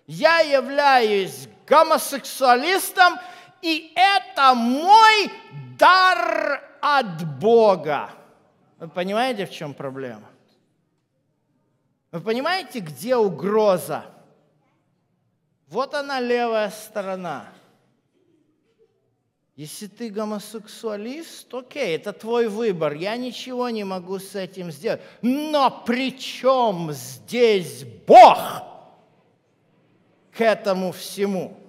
Я 0.05 0.39
являюсь 0.39 1.47
гомосексуалистом, 1.65 3.17
и 3.61 3.93
это 3.95 4.53
мой 4.53 5.31
дар 5.79 6.61
от 6.81 7.39
Бога. 7.39 8.09
Вы 8.77 8.89
понимаете, 8.89 9.45
в 9.45 9.51
чем 9.51 9.73
проблема? 9.73 10.27
Вы 12.11 12.19
понимаете, 12.19 12.79
где 12.79 13.15
угроза? 13.15 14.03
Вот 15.67 15.93
она 15.93 16.19
левая 16.19 16.69
сторона– 16.69 17.45
если 19.62 19.88
ты 19.88 20.10
гомосексуалист, 20.10 21.54
окей, 21.54 21.95
это 21.95 22.13
твой 22.13 22.47
выбор, 22.47 22.93
я 22.93 23.15
ничего 23.15 23.69
не 23.69 23.84
могу 23.84 24.17
с 24.17 24.36
этим 24.36 24.71
сделать. 24.71 25.02
Но 25.21 25.84
при 25.86 26.17
чем 26.17 26.91
здесь 26.91 27.84
Бог 28.08 28.63
к 30.32 30.41
этому 30.41 30.91
всему? 30.91 31.62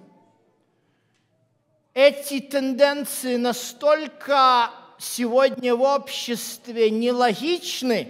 эти 1.93 2.39
тенденции 2.39 3.35
настолько 3.35 4.71
сегодня 4.97 5.75
в 5.75 5.81
обществе 5.81 6.89
нелогичны. 6.89 8.07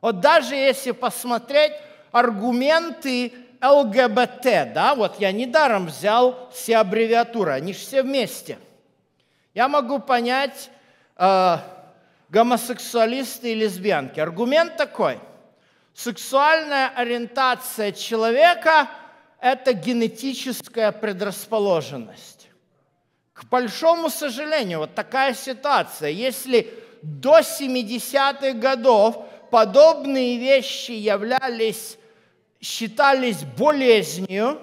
Вот 0.00 0.20
даже 0.20 0.54
если 0.54 0.90
посмотреть 0.90 1.72
аргументы 2.12 3.32
ЛГБТ, 3.62 4.72
да, 4.74 4.94
вот 4.94 5.20
я 5.20 5.32
недаром 5.32 5.86
взял 5.86 6.50
все 6.52 6.76
аббревиатуры, 6.76 7.52
они 7.52 7.72
же 7.72 7.78
все 7.78 8.02
вместе. 8.02 8.58
Я 9.60 9.68
могу 9.68 9.98
понять 9.98 10.70
э, 11.18 11.56
гомосексуалисты 12.30 13.52
и 13.52 13.54
лесбиянки. 13.54 14.18
Аргумент 14.18 14.78
такой. 14.78 15.20
Сексуальная 15.92 16.88
ориентация 16.88 17.92
человека– 17.92 18.88
это 19.38 19.74
генетическая 19.74 20.92
предрасположенность. 20.92 22.48
К 23.34 23.44
большому 23.50 24.08
сожалению, 24.08 24.78
вот 24.78 24.94
такая 24.94 25.34
ситуация. 25.34 26.08
Если 26.08 26.72
до 27.02 27.40
70-х 27.40 28.52
годов 28.52 29.26
подобные 29.50 30.38
вещи 30.38 30.92
являлись 30.92 31.98
считались 32.62 33.44
болезнью, 33.44 34.58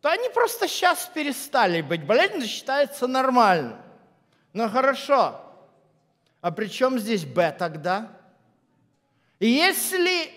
то 0.00 0.08
они 0.08 0.30
просто 0.30 0.68
сейчас 0.68 1.10
перестали 1.12 1.82
быть. 1.82 2.06
Болезнь 2.06 2.46
считается 2.46 3.06
нормальным. 3.06 3.81
Ну 4.52 4.68
хорошо. 4.68 5.40
А 6.40 6.50
при 6.50 6.66
чем 6.66 6.98
здесь 6.98 7.24
Б 7.24 7.54
тогда? 7.58 8.08
Если 9.40 10.30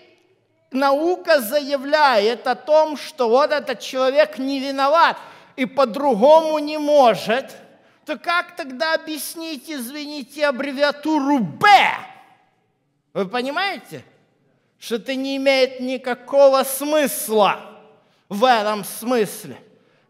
наука 0.70 1.40
заявляет 1.40 2.46
о 2.46 2.54
том, 2.54 2.96
что 2.96 3.28
вот 3.28 3.52
этот 3.52 3.80
человек 3.80 4.38
не 4.38 4.60
виноват 4.60 5.16
и 5.56 5.66
по-другому 5.66 6.58
не 6.58 6.78
может, 6.78 7.54
то 8.04 8.18
как 8.18 8.56
тогда 8.56 8.94
объяснить, 8.94 9.70
извините, 9.70 10.46
аббревиатуру 10.46 11.40
Б? 11.40 11.66
Вы 13.14 13.26
понимаете? 13.26 14.04
что 14.78 14.96
это 14.96 15.14
не 15.14 15.36
имеет 15.36 15.80
никакого 15.80 16.62
смысла 16.62 17.60
в 18.28 18.44
этом 18.44 18.84
смысле. 18.84 19.60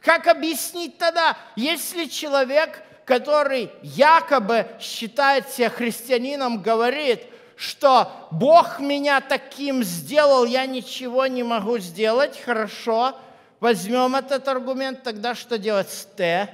Как 0.01 0.27
объяснить 0.27 0.99
тогда, 0.99 1.37
если 1.57 2.05
человек, 2.07 2.83
который 3.07 3.71
якобы 3.83 4.66
считает 4.81 5.49
себя 5.49 5.71
христианином, 5.71 6.61
говорит, 6.61 7.23
что 7.55 8.11
Бог 8.33 8.81
меня 8.81 9.21
таким 9.21 9.83
сделал, 9.85 10.45
я 10.45 10.66
ничего 10.66 11.27
не 11.27 11.45
могу 11.45 11.79
сделать, 11.79 12.38
хорошо, 12.38 13.16
возьмем 13.61 14.16
этот 14.16 14.47
аргумент, 14.49 15.05
тогда 15.05 15.35
что 15.37 15.57
делать 15.57 15.88
с 15.88 16.05
Т, 16.05 16.49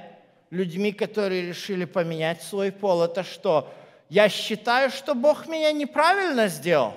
людьми, 0.51 0.93
которые 0.93 1.41
решили 1.47 1.85
поменять 1.85 2.43
свой 2.43 2.71
пол? 2.71 3.03
Это 3.03 3.23
что? 3.23 3.73
Я 4.07 4.29
считаю, 4.29 4.91
что 4.91 5.15
Бог 5.15 5.47
меня 5.47 5.71
неправильно 5.71 6.47
сделал. 6.47 6.93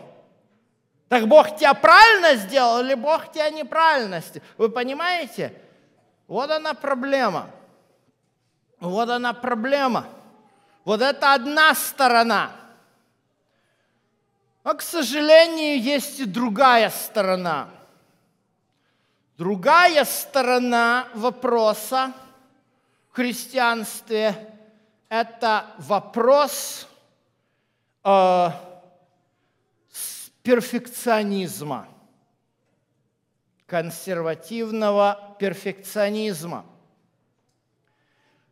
Так 1.09 1.27
Бог 1.29 1.57
тебя 1.57 1.73
правильно 1.73 2.35
сделал 2.35 2.81
или 2.85 2.95
Бог 2.95 3.33
тебя 3.33 3.49
неправильно 3.49 4.21
сделал? 4.21 4.47
Вы 4.59 4.69
понимаете? 4.69 5.55
Вот 6.29 6.51
она 6.51 6.75
проблема. 6.75 7.51
Вот 8.81 9.09
она 9.09 9.33
проблема. 9.33 10.07
Вот 10.85 11.01
это 11.01 11.35
одна 11.35 11.75
сторона. 11.75 12.53
Но, 14.65 14.75
к 14.75 14.83
сожалению, 14.83 15.81
есть 15.81 16.21
и 16.21 16.25
другая 16.25 16.91
сторона. 16.91 17.69
Другая 19.39 20.05
сторона 20.05 21.09
вопроса 21.15 22.13
в 23.11 23.17
христианстве– 23.17 24.35
это 25.09 25.67
вопрос 25.79 26.89
э, 28.03 28.51
перфекционизма, 30.43 31.87
консервативного 33.67 35.37
перфекционизма. 35.39 36.65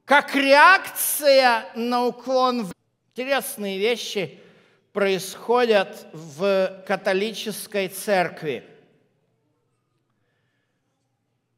Как 0.05 0.35
реакция 0.35 1.64
на 1.75 2.05
уклон 2.05 2.67
в 2.67 2.73
интересные 3.14 3.79
вещи 3.79 4.38
происходят 4.93 6.07
в 6.12 6.85
католической 6.87 7.88
церкви. 7.88 8.69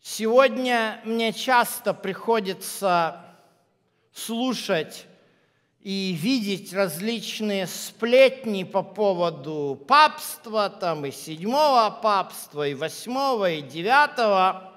Сегодня 0.01 1.01
мне 1.05 1.33
часто 1.33 1.93
приходится 1.93 3.25
слушать 4.15 5.07
и 5.81 6.17
видеть 6.17 6.73
различные 6.73 7.67
сплетни 7.67 8.63
по 8.63 8.85
поводу 8.85 9.85
папства, 9.89 10.71
там 10.71 11.05
и 11.05 11.11
седьмого 11.11 11.91
папства, 12.01 12.69
и 12.69 12.75
восьмого, 12.75 13.51
и 13.51 13.61
девятого, 13.61 14.76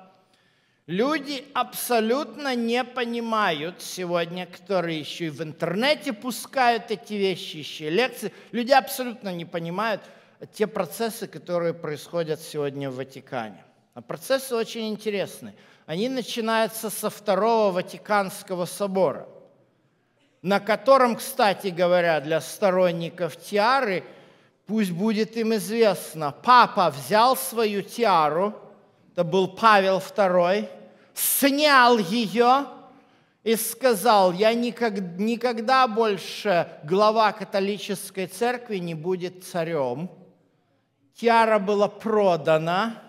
люди 0.89 1.45
абсолютно 1.53 2.55
не 2.55 2.83
понимают 2.83 3.81
сегодня, 3.81 4.47
которые 4.47 4.99
еще 4.99 5.27
и 5.27 5.29
в 5.29 5.43
интернете 5.43 6.13
пускают 6.13 6.89
эти 6.89 7.13
вещи, 7.13 7.57
еще 7.57 7.89
лекции, 7.89 8.33
люди 8.51 8.71
абсолютно 8.71 9.31
не 9.31 9.45
понимают 9.45 10.01
те 10.53 10.65
процессы, 10.65 11.27
которые 11.27 11.75
происходят 11.75 12.41
сегодня 12.41 12.89
в 12.89 12.95
Ватикане. 12.95 13.63
А 13.93 14.01
процессы 14.01 14.55
очень 14.55 14.89
интересны. 14.89 15.53
Они 15.85 16.09
начинаются 16.09 16.89
со 16.89 17.09
Второго 17.09 17.71
Ватиканского 17.71 18.65
собора– 18.65 19.27
на 20.41 20.59
котором, 20.59 21.15
кстати 21.15 21.67
говоря, 21.67 22.21
для 22.21 22.39
сторонников 22.39 23.35
тиары, 23.35 24.03
пусть 24.65 24.91
будет 24.91 25.35
им 25.35 25.53
известно, 25.55 26.31
папа 26.31 26.89
взял 26.89 27.35
свою 27.35 27.81
тиару, 27.81 28.53
это 29.11 29.25
был 29.25 29.49
Павел 29.49 29.97
II, 29.97 30.69
снял 31.19 31.97
ее 31.97 32.67
и 33.43 33.55
сказал, 33.55 34.31
я 34.31 34.53
никогда, 34.53 35.21
никогда 35.21 35.87
больше 35.87 36.69
глава 36.83 37.31
католической 37.31 38.27
церкви 38.27 38.77
не 38.77 38.95
будет 38.95 39.43
царем. 39.43 40.09
Тиара 41.15 41.59
была 41.59 41.89
продана, 41.89 43.03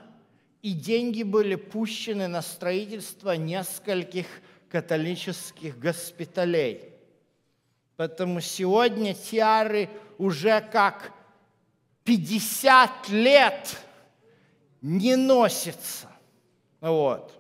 и 0.63 0.73
деньги 0.73 1.23
были 1.23 1.55
пущены 1.55 2.27
на 2.29 2.43
строительство 2.43 3.33
нескольких 3.33 4.27
католических 4.69 5.79
госпиталей. 5.79 6.93
Поэтому 7.97 8.41
сегодня 8.41 9.15
тиары 9.15 9.89
уже 10.19 10.61
как 10.61 11.13
50 12.05 13.09
лет 13.11 13.77
не 14.81 15.17
носятся. 15.17 16.09
Вот. 16.81 17.40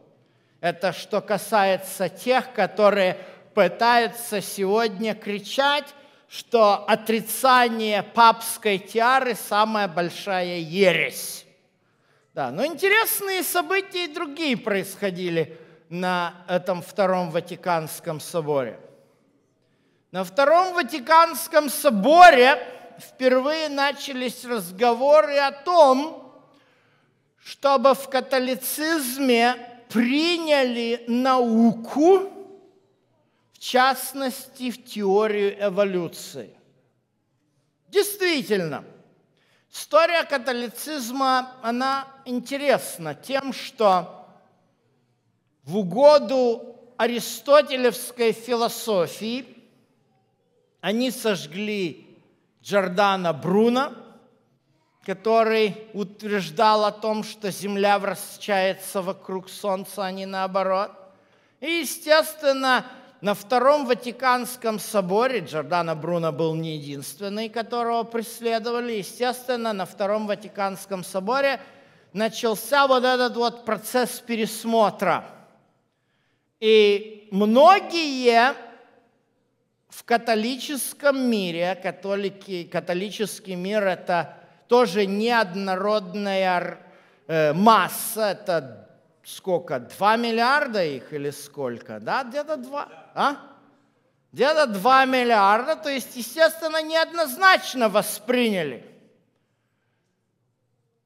Это 0.61 0.93
что 0.93 1.21
касается 1.21 2.09
тех, 2.09 2.53
которые 2.53 3.17
пытаются 3.55 4.41
сегодня 4.41 5.15
кричать, 5.15 5.95
что 6.29 6.85
отрицание 6.87 8.03
папской 8.03 8.79
тиары– 8.79 9.35
самая 9.49 9.89
большая 9.89 10.59
ересь. 10.59 11.45
Да, 12.35 12.51
но 12.51 12.65
интересные 12.65 13.43
события 13.43 14.05
и 14.05 14.15
другие 14.15 14.57
происходили 14.57 15.59
на 15.89 16.35
этом 16.47 16.83
Втором 16.83 17.31
Ватиканском 17.31 18.21
соборе– 18.21 18.79
на 20.13 20.25
Втором 20.25 20.75
Ватиканском 20.75 21.69
соборе 21.69 22.59
впервые 22.99 23.69
начались 23.69 24.45
разговоры 24.45 25.37
о 25.37 25.53
том, 25.53 26.35
чтобы 27.45 27.95
в 27.95 28.09
католицизме 28.09 29.55
приняли 29.93 31.05
науку, 31.07 32.31
в 33.53 33.59
частности, 33.59 34.71
в 34.71 34.85
теорию 34.85 35.57
эволюции. 35.61 36.57
Действительно, 37.89 38.85
история 39.71 40.25
католицизма, 40.25 41.57
она 41.63 42.07
интересна 42.25 43.15
тем, 43.15 43.53
что 43.53 44.27
в 45.65 45.77
угоду 45.77 46.77
аристотелевской 46.97 48.33
философии– 48.33 49.45
они 50.81 51.11
сожгли 51.11 52.07
Джордана 52.63 53.33
Бруно, 53.33 53.93
который 55.05 55.77
утверждал 55.95 56.85
о 56.85 56.93
том, 56.93 57.25
что 57.25 57.51
Земля 57.51 57.99
вращается 57.99 59.03
вокруг 59.03 59.49
Солнца, 59.49 60.05
а 60.05 60.11
не 60.11 60.27
наоборот. 60.27 60.91
И, 61.61 61.71
естественно, 61.71 62.85
на 63.21 63.35
Втором 63.35 63.87
Ватиканском 63.87 64.79
соборе 64.79 65.41
Джордано 65.41 65.95
Бруно 65.95 66.33
был 66.33 66.55
не 66.55 66.77
единственный, 66.77 67.49
которого 67.49 68.03
преследовали. 68.03 68.93
Естественно, 68.93 69.73
на 69.73 69.85
Втором 69.85 70.27
Ватиканском 70.27 71.05
соборе 71.05 71.61
начался 72.13 72.87
вот 72.87 73.05
этот 73.05 73.37
вот 73.37 73.65
процесс 73.65 74.21
пересмотра. 74.21 75.25
И 76.61 77.29
многие 77.31 78.55
в 79.89 80.05
католическом 80.05 81.31
мире, 81.31 81.79
католики, 81.83 82.65
католический 82.65 83.55
мир– 83.55 83.85
это 83.85 84.40
тоже 84.71 85.05
неоднородная 85.05 86.79
э, 87.27 87.53
масса, 87.53 88.31
это 88.31 88.89
сколько, 89.25 89.81
2 89.81 90.17
миллиарда 90.17 90.85
их 90.85 91.13
или 91.13 91.31
сколько, 91.31 91.99
да, 91.99 92.23
где-то 92.23 92.57
2, 92.57 92.89
а? 93.17 93.37
Где-то 94.33 94.67
2 94.67 95.05
миллиарда, 95.07 95.75
то 95.75 95.91
есть, 95.91 96.15
естественно, 96.15 96.81
неоднозначно 96.83 97.89
восприняли. 97.89 98.87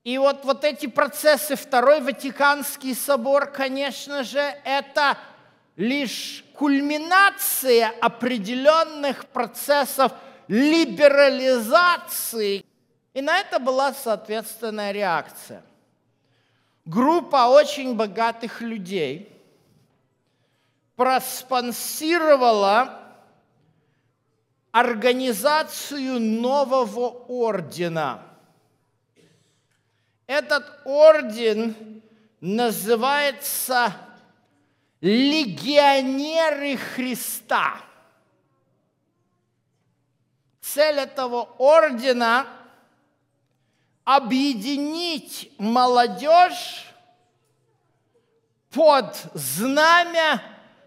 И 0.05 0.18
вот, 0.18 0.44
вот 0.44 0.62
эти 0.64 0.87
процессы, 0.87 1.57
Второй 1.57 2.03
Ватиканский 2.03 2.94
собор, 2.94 3.46
конечно 3.46 4.24
же, 4.24 4.42
это 4.66 5.16
лишь 5.77 6.44
кульминация 6.55 7.94
определенных 8.03 9.24
процессов 9.24 10.12
либерализации. 10.48 12.62
И 13.14 13.22
на 13.22 13.38
это 13.38 13.59
была 13.61 13.94
соответственная 13.94 14.90
реакция. 14.90 15.62
Группа 16.85 17.48
очень 17.48 17.94
богатых 17.94 18.61
людей 18.61 19.31
проспонсировала 20.96 23.00
организацию 24.72 26.20
нового 26.20 27.24
ордена. 27.29 28.20
Этот 30.27 30.81
орден 30.85 32.03
называется 32.40 33.94
легионеры 35.00 36.77
Христа. 36.77 37.77
Цель 40.61 40.98
этого 40.98 41.48
ордена– 41.59 42.48
объединить 44.05 45.51
молодежь 45.59 46.87
под 48.71 49.17
знамя 49.35 50.43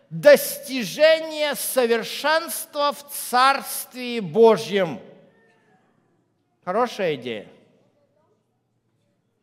достижения 0.10 1.56
совершенства 1.56 2.94
в 2.94 3.10
Царстве 3.10 4.22
Божьем. 4.22 5.00
Хорошая 6.64 7.16
идея. 7.16 7.48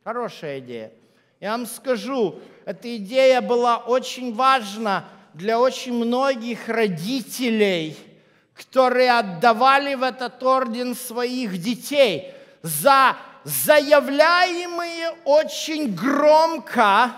Хорошая 0.05 0.61
идея. 0.61 0.93
Я 1.41 1.53
вам 1.53 1.67
скажу, 1.67 2.41
эта 2.65 2.97
идея 2.97 3.41
была 3.41 3.79
очень 3.79 4.35
важна 4.35 5.09
для 5.33 5.59
очень 5.59 5.93
многих 5.93 6.69
родителей, 6.69 7.97
которые 8.55 9.11
отдавали 9.19 9.95
в 9.95 10.03
этот 10.03 10.43
орден 10.43 10.95
своих 10.95 11.59
детей 11.59 12.33
за 12.63 13.17
заявляемые 13.45 15.11
очень 15.25 15.95
громко 15.95 17.13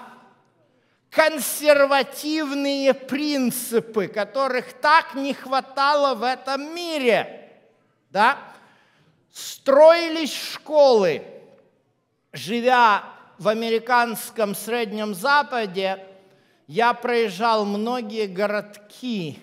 консервативные 1.10 2.92
принципы, 2.92 4.08
которых 4.08 4.74
так 4.74 5.14
не 5.14 5.32
хватало 5.32 6.14
в 6.14 6.22
этом 6.22 6.74
мире. 6.74 7.50
Да? 8.10 8.36
Строились 9.32 10.34
школы, 10.34 11.22
живя 12.32 13.02
в 13.38 13.48
американском 13.48 14.54
Среднем 14.54 15.14
Западе 15.14 16.04
я 16.66 16.94
проезжал 16.94 17.64
многие 17.64 18.26
городки 18.26 19.38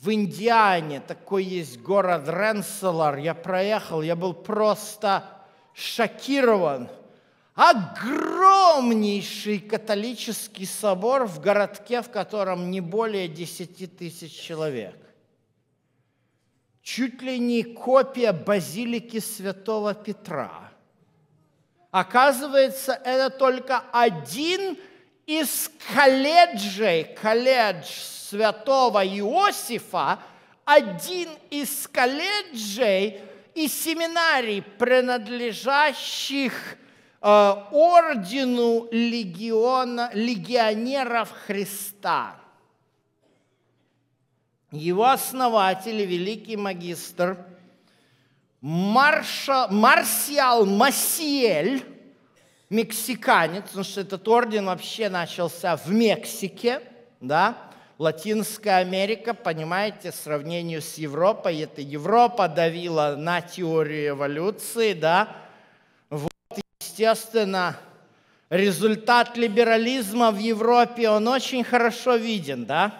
в 0.00 0.12
Индиане. 0.12 1.00
Такой 1.00 1.44
есть 1.44 1.80
город 1.80 2.28
Ренселар. 2.28 3.16
Я 3.16 3.34
проехал, 3.34 4.02
я 4.02 4.16
был 4.16 4.34
просто 4.34 5.24
шокирован. 5.78 6.88
Огромнейший 7.54 9.58
католический 9.58 10.66
собор 10.66 11.26
в 11.26 11.40
городке, 11.40 12.02
в 12.02 12.10
котором 12.10 12.70
не 12.70 12.80
более 12.80 13.28
10 13.28 13.96
тысяч 13.96 14.32
человек. 14.32 14.96
Чуть 16.82 17.22
ли 17.22 17.38
не 17.38 17.64
копия 17.64 18.32
базилики 18.32 19.18
святого 19.18 19.94
Петра– 19.94 20.64
Оказывается, 21.90 23.00
это 23.04 23.30
только 23.30 23.82
один 23.92 24.76
из 25.26 25.70
колледжей, 25.94 27.04
колледж 27.20 27.86
святого 27.86 29.06
Иосифа, 29.06 30.18
один 30.66 31.30
из 31.50 31.88
колледжей 31.88 33.22
и 33.64 33.68
семинарий, 33.68 34.62
принадлежащих 34.62 36.52
э, 37.20 37.54
ордену 37.70 38.88
легиона, 38.90 40.10
легионеров 40.14 41.30
Христа. 41.46 42.36
Его 44.70 45.06
основатель, 45.06 46.04
великий 46.04 46.56
магистр– 46.56 47.38
Марша, 48.60 49.68
Марсиал 49.70 50.66
Масиэль, 50.66 51.84
мексиканец, 52.70 53.64
потому 53.66 53.84
что 53.84 54.00
этот 54.00 54.26
орден 54.26 54.66
вообще 54.66 55.08
начался 55.08 55.76
в 55.76 55.88
Мексике, 55.90 56.82
да, 57.20 57.67
Латинская 57.98 58.76
Америка, 58.76 59.34
понимаете, 59.34 60.12
в 60.12 60.14
сравнении 60.14 60.78
с 60.78 60.98
Европой, 60.98 61.62
это 61.62 61.80
Европа 61.80 62.46
давила 62.46 63.16
на 63.18 63.40
теорию 63.40 64.10
эволюции, 64.10 64.92
да, 64.92 65.34
вот, 66.08 66.30
естественно, 66.80 67.76
результат 68.50 69.36
либерализма 69.36 70.30
в 70.30 70.38
Европе, 70.38 71.10
он 71.10 71.26
очень 71.26 71.64
хорошо 71.64 72.14
виден, 72.14 72.66
да. 72.66 72.94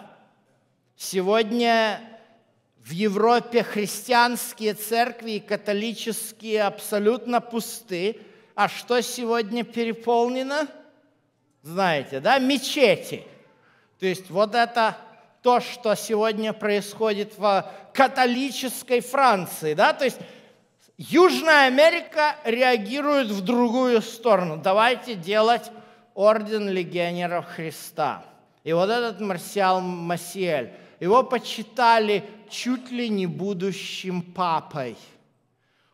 Сегодня 0.97 2.01
в 2.79 2.91
Европе 2.91 3.63
христианские 3.63 4.73
церкви 4.73 5.31
и 5.31 5.39
католические 5.39 6.63
абсолютно 6.63 7.39
пусты. 7.39 8.19
А 8.53 8.67
что 8.67 8.99
сегодня 9.01 9.63
переполнено? 9.63 10.67
Знаете, 11.61 12.19
да? 12.19 12.37
Мечети. 12.37 13.23
То 13.99 14.05
есть 14.05 14.29
вот 14.29 14.55
это 14.55 14.97
то, 15.41 15.59
что 15.59 15.95
сегодня 15.95 16.53
происходит 16.53 17.37
в 17.37 17.69
католической 17.93 19.01
Франции, 19.01 19.73
да? 19.73 19.93
То 19.93 20.05
есть 20.05 20.19
Южная 20.97 21.67
Америка 21.67 22.35
реагирует 22.43 23.27
в 23.27 23.41
другую 23.41 24.01
сторону. 24.01 24.57
Давайте 24.57 25.15
делать 25.15 25.71
орден 26.13 26.69
легионеров 26.69 27.45
Христа. 27.45 28.25
И 28.65 28.73
вот 28.73 28.89
этот 28.89 29.21
Марсиал 29.21 29.79
Масиэль, 29.79 30.73
его 30.99 31.23
почитали 31.23 32.25
чуть 32.49 32.91
ли 32.91 33.07
не 33.07 33.27
будущим 33.27 34.21
папой. 34.21 34.97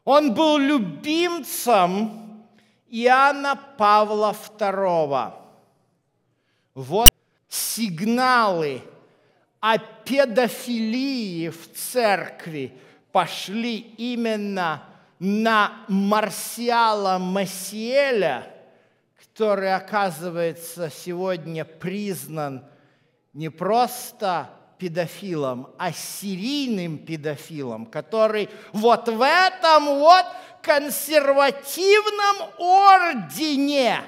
Он 0.04 0.34
был 0.34 0.58
любимцем 0.58 2.44
Иоанна 2.90 3.60
Павла 3.78 4.36
II. 4.58 5.34
Вот 6.74 7.12
сигналы 7.50 8.82
о 9.60 9.78
педофилии 9.78 11.50
в 11.50 11.74
церкви 11.74 12.78
пошли 13.12 13.78
именно 13.78 14.84
на 15.20 15.74
Марсиала 15.88 17.18
Масиэля, 17.18 18.52
который, 19.18 19.74
оказывается, 19.74 20.90
сегодня 20.90 21.66
признан 21.66 22.64
не 23.34 23.50
просто 23.50 24.50
педофилом, 24.78 25.70
а 25.78 25.92
серийным 25.92 26.98
педофилом, 26.98 27.86
который 27.86 28.50
вот 28.74 29.08
в 29.08 29.22
этом 29.22 30.00
вот 30.00 30.26
консервативном 30.62 32.50
ордене, 32.58 34.02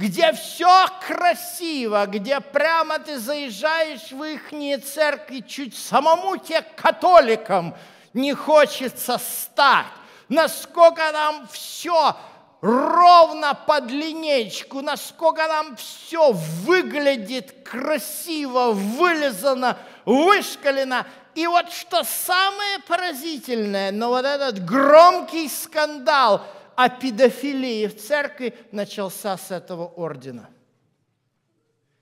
где 0.00 0.32
все 0.32 0.86
красиво, 1.06 2.06
где 2.06 2.40
прямо 2.40 2.98
ты 2.98 3.18
заезжаешь 3.18 4.10
в 4.10 4.24
их 4.24 4.82
церкви, 4.82 5.44
чуть 5.46 5.76
самому 5.76 6.38
те 6.38 6.62
католикам 6.62 7.76
не 8.14 8.32
хочется 8.32 9.18
стать, 9.18 9.84
насколько 10.30 11.02
там 11.12 11.46
все 11.52 12.16
ровно 12.62 13.52
под 13.52 13.90
линейку, 13.90 14.80
насколько 14.80 15.46
там 15.46 15.76
все 15.76 16.32
выглядит 16.32 17.68
красиво, 17.68 18.70
вылезано, 18.72 19.76
вышкалено. 20.06 21.06
И 21.34 21.46
вот 21.46 21.70
что 21.74 22.04
самое 22.04 22.78
поразительное, 22.88 23.92
но 23.92 24.08
вот 24.08 24.24
этот 24.24 24.64
громкий 24.64 25.46
скандал 25.50 26.42
о 26.82 26.88
педофилии 26.88 27.86
в 27.86 28.00
церкви 28.00 28.54
начался 28.72 29.36
с 29.36 29.50
этого 29.50 29.86
ордена. 29.86 30.48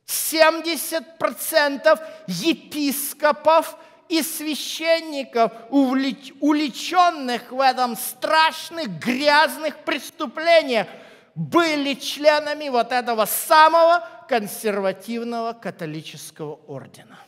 70% 0.07 1.99
епископов 2.29 3.77
и 4.09 4.23
священников, 4.23 5.51
увлеченных 5.71 7.51
в 7.51 7.61
этом 7.61 7.97
страшных 7.97 9.01
грязных 9.01 9.79
преступлениях, 9.79 10.87
были 11.35 11.95
членами 11.95 12.69
вот 12.69 12.93
этого 12.93 13.25
самого 13.25 14.09
консервативного 14.29 15.55
католического 15.55 16.61
ордена. 16.69 17.19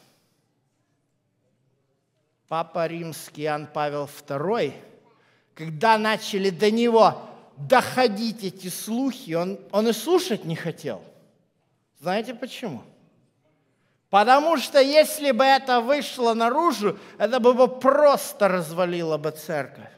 Папа 2.47 2.87
Римский 2.87 3.43
Иоанн 3.43 3.67
Павел 3.67 4.09
II, 4.29 4.73
когда 5.57 5.99
начали 5.99 6.51
до 6.51 6.71
него 6.71 7.27
доходить 7.69 8.45
эти 8.45 8.69
слухи, 8.69 9.33
он, 9.33 9.59
он 9.73 9.89
и 9.89 9.93
слушать 9.93 10.45
не 10.45 10.57
хотел. 10.57 11.03
Знаете 12.01 12.35
почему? 12.35 12.83
Потому 14.09 14.57
что 14.57 14.81
если 14.81 15.31
бы 15.31 15.45
это 15.45 15.81
вышло 15.81 16.35
наружу, 16.35 16.99
это 17.19 17.39
бы 17.39 17.69
просто 17.69 18.49
развалило 18.49 19.19
бы 19.19 19.31
церковь. 19.31 19.91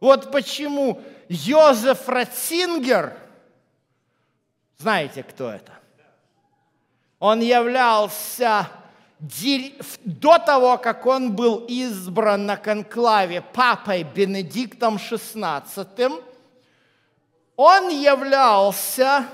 Вот 0.00 0.30
почему 0.30 1.00
Йозеф 1.28 2.06
Ратцингер, 2.08 3.16
знаете, 4.76 5.22
кто 5.22 5.50
это? 5.50 5.72
Он 7.18 7.40
являлся 7.40 8.68
до 10.04 10.38
того, 10.38 10.76
как 10.76 11.06
он 11.06 11.34
был 11.34 11.64
избран 11.66 12.44
на 12.44 12.58
конклаве 12.58 13.40
папой 13.40 14.02
Бенедиктом 14.02 14.96
XVI, 14.96 16.22
он 17.56 17.88
являлся 17.88 19.28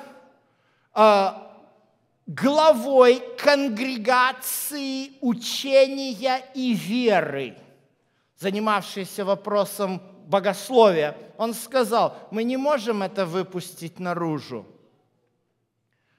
э, 0.95 1.29
главой 2.27 3.23
конгрегации 3.39 5.13
учения 5.21 6.43
и 6.55 6.75
веры, 6.75 7.57
занимавшейся 8.37 9.25
вопросом 9.25 10.03
богословия. 10.27 11.17
Он 11.39 11.55
сказал, 11.55 12.17
мы 12.31 12.45
не 12.45 12.57
можем 12.57 13.03
это 13.03 13.27
выпустить 13.27 13.99
наружу. 13.99 14.67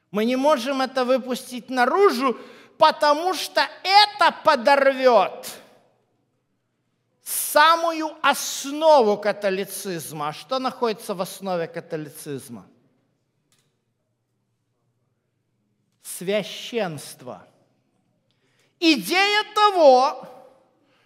Мы 0.09 0.25
не 0.25 0.35
можем 0.35 0.81
это 0.81 1.05
выпустить 1.05 1.69
наружу, 1.69 2.37
потому 2.77 3.33
что 3.33 3.61
это 3.83 4.35
подорвет 4.43 5.60
самую 7.51 8.15
основу 8.21 9.17
католицизма. 9.17 10.29
А 10.29 10.33
что 10.33 10.59
находится 10.59 11.13
в 11.13 11.21
основе 11.21 11.67
католицизма? 11.67 12.67
Священство. 16.01 17.47
Идея 18.79 19.43
того, 19.53 20.27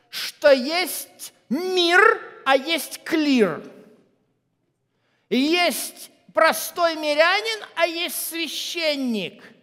что 0.09 0.51
есть 0.51 1.33
мир, 1.49 2.21
а 2.45 2.55
есть 2.55 3.03
клир. 3.03 3.63
Есть 5.29 6.11
простой 6.33 6.95
мирянин, 6.95 7.65
а 7.75 7.87
есть 7.87 8.27
священник– 8.29 9.43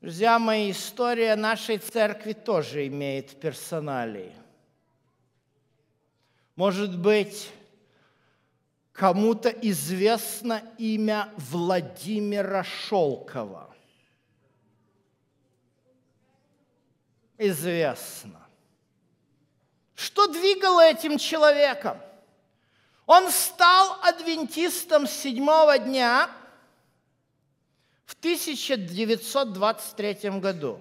друзья 0.00 0.38
мои, 0.38 0.72
история 0.72 1.36
нашей 1.36 1.78
церкви 1.78 2.32
тоже 2.32 2.86
имеет 2.88 3.40
персоналии. 3.40 4.32
Может 6.56 6.98
быть, 6.98 7.50
кому-то 8.92 9.48
известно 9.48 10.62
имя 10.78 11.32
Владимира 11.36 12.64
Шелкова. 12.64 13.72
Известно. 17.38 18.40
Что 19.94 20.26
двигало 20.26 20.80
этим 20.80 21.18
человеком? 21.18 21.98
Он 23.06 23.30
стал 23.30 23.98
адвентистом 24.02 25.06
седьмого 25.06 25.78
дня– 25.78 26.28
в 28.12 28.14
1923 28.14 30.14
году. 30.38 30.80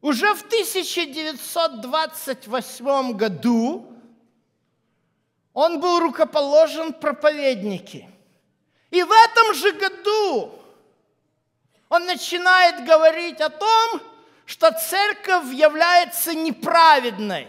Уже 0.00 0.34
в 0.34 0.42
1928 0.42 3.12
году 3.12 3.86
он 5.58 5.80
был 5.80 5.98
рукоположен 5.98 6.92
проповедники. 6.92 8.08
И 8.90 9.02
в 9.02 9.10
этом 9.10 9.54
же 9.54 9.72
году 9.72 10.52
он 11.88 12.06
начинает 12.06 12.84
говорить 12.84 13.40
о 13.40 13.48
том, 13.48 14.00
что 14.46 14.70
церковь 14.70 15.52
является 15.52 16.32
неправедной. 16.32 17.48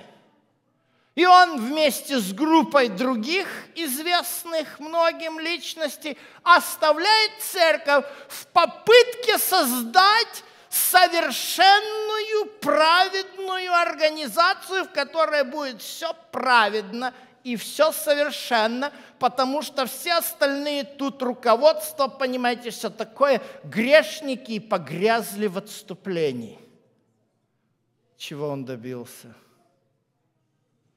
И 1.14 1.24
он 1.24 1.60
вместе 1.60 2.18
с 2.18 2.34
группой 2.34 2.88
других 2.88 3.48
известных 3.76 4.80
многим 4.80 5.40
личностей 5.40 6.18
оставляет 6.42 7.34
церковь 7.42 8.06
в 8.28 8.48
попытке 8.48 9.38
создать 9.38 10.44
совершенную 10.68 12.48
праведную 12.60 13.72
организацию, 13.72 14.86
в 14.86 14.90
которой 14.90 15.44
будет 15.44 15.84
все 15.84 16.12
праведно 16.32 17.14
и 17.44 17.56
все 17.56 17.92
совершенно, 17.92 18.92
потому 19.20 19.62
что 19.62 19.86
все 19.86 20.14
остальные 20.14 20.84
тут 20.84 21.22
руководство, 21.22 22.08
понимаете, 22.08 22.70
все 22.70 22.90
такое, 22.90 23.42
грешники 23.64 24.54
и 24.54 24.60
погрязли 24.60 25.48
в 25.48 25.58
отступлении. 25.58 26.60
Чего 28.18 28.50
он 28.50 28.66
добился? 28.66 29.34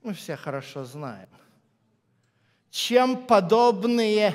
Мы 0.03 0.14
все 0.14 0.36
хорошо 0.36 0.84
знаем. 0.84 1.28
чем 2.72 3.26
подобные 3.26 4.34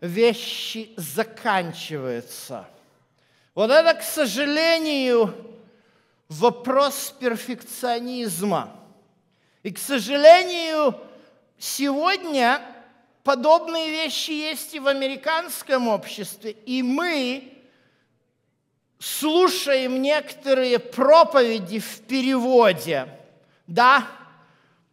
вещи 0.00 0.94
заканчиваются. 0.96 2.66
Вот 3.52 3.70
это, 3.70 3.94
к 3.98 4.02
сожалению, 4.02 5.34
вопрос 6.28 7.12
перфекционизма. 7.18 8.76
И, 9.64 9.72
к 9.72 9.78
сожалению, 9.78 10.96
сегодня 11.58 12.60
подобные 13.22 13.90
вещи 13.90 14.30
есть 14.30 14.74
и 14.74 14.80
в 14.80 14.86
американском 14.86 15.88
обществе, 15.88 16.52
и 16.66 16.82
мы 16.82 17.54
слушаем 18.98 20.00
некоторые 20.00 20.78
проповеди 20.78 21.78
в 21.78 22.00
переводе, 22.02 23.08
да, 23.66 24.06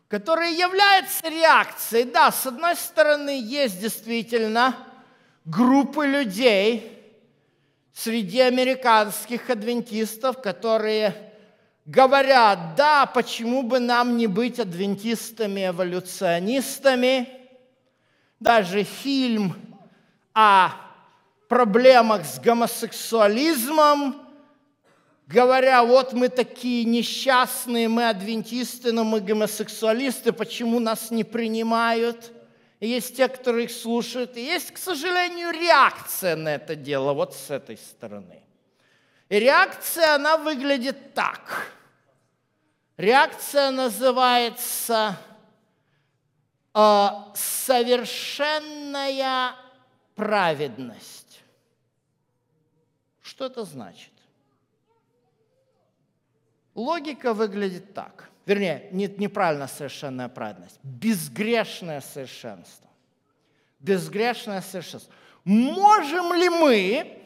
которые 0.08 0.54
являются 0.54 1.30
реакцией. 1.30 2.04
Да, 2.06 2.32
с 2.32 2.46
одной 2.46 2.76
стороны, 2.76 3.42
есть 3.42 3.80
действительно 3.80 4.76
группы 5.46 6.06
людей 6.06 6.98
среди 7.94 8.42
американских 8.42 9.50
адвентистов, 9.50 10.42
которые 10.42 11.31
говорят, 11.86 12.76
да, 12.76 13.06
почему 13.06 13.64
бы 13.64 13.80
нам 13.80 14.18
не 14.18 14.28
быть 14.28 14.60
адвентистами-эволюционистами. 14.60 17.30
Даже 18.40 18.84
фильм 18.84 19.56
о 20.34 20.72
проблемах 21.48 22.26
с 22.26 22.40
гомосексуализмом 22.40 24.22
говоря, 25.32 25.84
вот 25.84 26.14
мы 26.14 26.30
такие 26.30 26.86
несчастные, 26.86 27.88
мы 27.88 28.10
адвентисты, 28.10 28.92
но 28.92 29.04
мы 29.04 29.22
гомосексуалисты, 29.22 30.32
почему 30.32 30.80
нас 30.80 31.12
не 31.12 31.24
принимают? 31.24 32.32
Есть 32.80 33.18
те, 33.18 33.28
которые 33.28 33.66
их 33.66 33.72
слушают. 33.72 34.38
И 34.38 34.44
есть, 34.44 34.72
к 34.72 34.78
сожалению, 34.78 35.52
реакция 35.52 36.36
на 36.36 36.56
это 36.56 36.76
дело 36.76 37.14
вот 37.14 37.36
с 37.36 37.52
этой 37.52 37.78
стороны. 37.78 38.41
Реакция, 39.32 40.16
она 40.16 40.36
выглядит 40.36 41.14
так. 41.14 41.72
Реакция 42.98 43.72
называется 43.72 45.18
э, 46.74 47.08
совершенная 47.34 49.56
праведность. 50.16 51.42
Что 53.22 53.46
это 53.46 53.64
значит? 53.64 54.12
Логика 56.76 57.34
выглядит 57.34 57.94
так. 57.94 58.30
Вернее, 58.46 58.90
не, 58.92 59.08
неправильно 59.08 59.70
совершенная 59.70 60.28
праведность. 60.28 60.78
Безгрешное 60.84 62.02
совершенство. 62.02 62.90
Безгрешное 63.80 64.62
совершенство. 64.62 65.14
Можем 65.46 66.34
ли 66.34 66.50
мы 66.50 67.21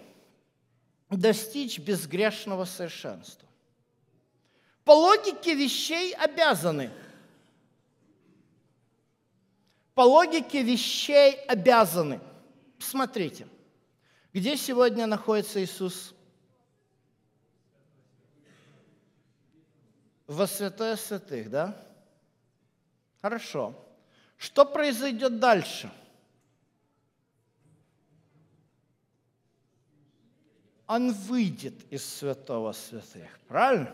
достичь 1.09 1.79
безгрешного 1.79 2.65
совершенства? 2.65 3.47
По 4.83 4.91
логике 4.91 5.55
вещей 5.55 6.13
обязаны. 6.13 6.91
По 9.93 10.01
логике 10.01 10.61
вещей 10.61 11.35
обязаны. 11.47 12.19
Смотрите, 12.79 13.47
где 14.33 14.57
сегодня 14.57 15.07
находится 15.07 15.63
Иисус 15.63 16.13
во 20.27 20.47
святое 20.47 20.95
святых, 20.97 21.49
да? 21.49 21.81
Хорошо. 23.21 23.73
Что 24.37 24.65
произойдет 24.65 25.39
дальше? 25.39 25.91
Он 30.87 31.11
выйдет 31.11 31.73
из 31.89 32.05
святого 32.05 32.71
святых, 32.71 33.39
правильно? 33.47 33.93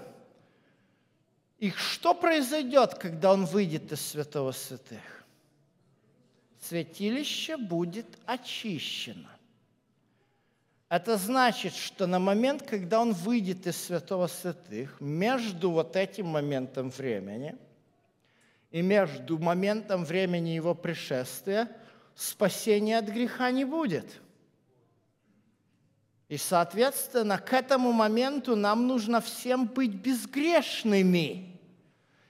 И 1.60 1.72
что 1.72 2.14
произойдет, 2.14 2.96
когда 2.96 3.34
он 3.34 3.46
выйдет 3.46 3.92
из 3.92 4.02
святого 4.02 4.52
святых? 4.52 5.24
Святилище 6.60 7.58
будет 7.58 8.08
очищено. 8.26 9.30
Это 10.90 11.18
значит, 11.18 11.74
что 11.74 12.06
на 12.06 12.20
момент, 12.20 12.64
когда 12.64 13.00
он 13.00 13.14
выйдет 13.14 13.66
из 13.66 13.78
святого 13.78 14.28
святых, 14.28 15.00
между 15.00 15.72
вот 15.72 15.96
этим 15.96 16.26
моментом 16.26 16.90
времени 16.90 17.56
и 18.72 18.82
между 18.82 19.38
моментом 19.38 20.04
времени 20.04 20.50
его 20.50 20.76
пришествия 20.76 21.70
спасения 22.16 22.98
от 22.98 23.06
греха 23.06 23.52
не 23.52 23.64
будет. 23.64 24.06
И, 26.32 26.38
соответственно, 26.38 27.38
к 27.38 27.52
этому 27.52 27.92
моменту 27.92 28.56
нам 28.56 28.88
нужно 28.88 29.20
всем 29.20 29.66
быть 29.66 29.92
безгрешными. 29.92 31.60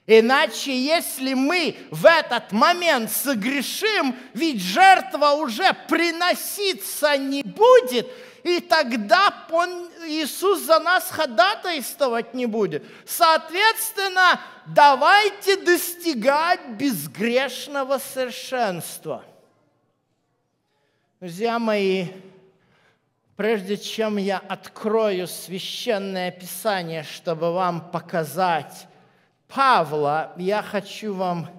Иначе, 0.08 0.76
если 0.76 1.34
мы 1.34 1.76
в 1.92 2.04
этот 2.04 2.50
момент 2.50 3.12
согрешим, 3.12 4.16
ведь 4.34 4.60
жертва 4.60 5.34
уже 5.34 5.72
приноситься 5.88 7.16
не 7.16 7.44
будет– 7.44 8.08
и 8.42 8.58
тогда 8.58 9.32
он, 9.52 9.88
Иисус 10.04 10.62
за 10.62 10.80
нас 10.80 11.08
ходатайствовать 11.08 12.34
не 12.34 12.46
будет. 12.46 12.84
Соответственно, 13.06 14.40
давайте 14.66 15.58
достигать 15.58 16.70
безгрешного 16.70 17.98
совершенства. 17.98 19.24
Друзья 21.20 21.60
мои, 21.60 22.08
прежде 23.42 23.76
чем 23.76 24.18
я 24.18 24.38
открою 24.38 25.26
священное 25.26 26.30
писание, 26.30 27.02
чтобы 27.02 27.52
вам 27.52 27.90
показать 27.90 28.86
Павла, 29.48 30.32
я 30.36 30.62
хочу 30.62 31.12
вам 31.12 31.50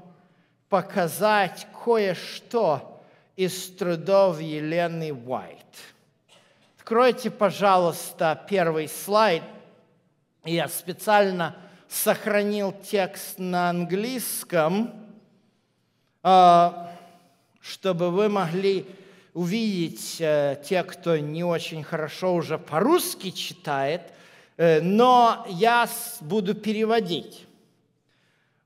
показать 0.70 1.68
кое-что 1.84 3.04
из 3.36 3.70
трудов 3.76 4.40
Елены 4.40 5.14
Уайт. 5.14 5.60
Откройте, 6.78 7.30
пожалуйста, 7.30 8.42
первый 8.48 8.88
слайд. 8.88 9.44
Я 10.46 10.70
специально 10.70 11.54
сохранил 11.90 12.72
текст 12.72 13.40
на 13.40 13.70
английском, 13.70 14.94
а, 16.24 16.94
чтобы 17.60 18.10
вы 18.10 18.30
могли 18.30 18.86
увидеть 19.34 20.18
э, 20.20 20.62
те, 20.64 20.84
кто 20.84 21.18
не 21.18 21.44
очень 21.44 21.84
хорошо 21.84 22.36
уже 22.36 22.58
по-русски 22.58 23.32
читает, 23.32 24.02
э, 24.58 24.80
но 24.82 25.46
я 25.50 25.88
буду 26.22 26.54
переводить. 26.54 27.46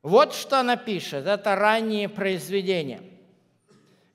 Вот 0.04 0.34
что 0.34 0.60
она 0.60 0.76
пишет, 0.76 1.26
это 1.26 1.56
раннее 1.56 2.10
произведение. 2.10 3.02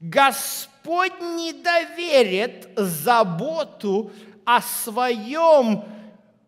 Господь 0.00 1.20
не 1.20 1.52
доверит 1.52 2.68
заботу 2.76 4.10
о 4.44 4.60
своем 4.60 5.84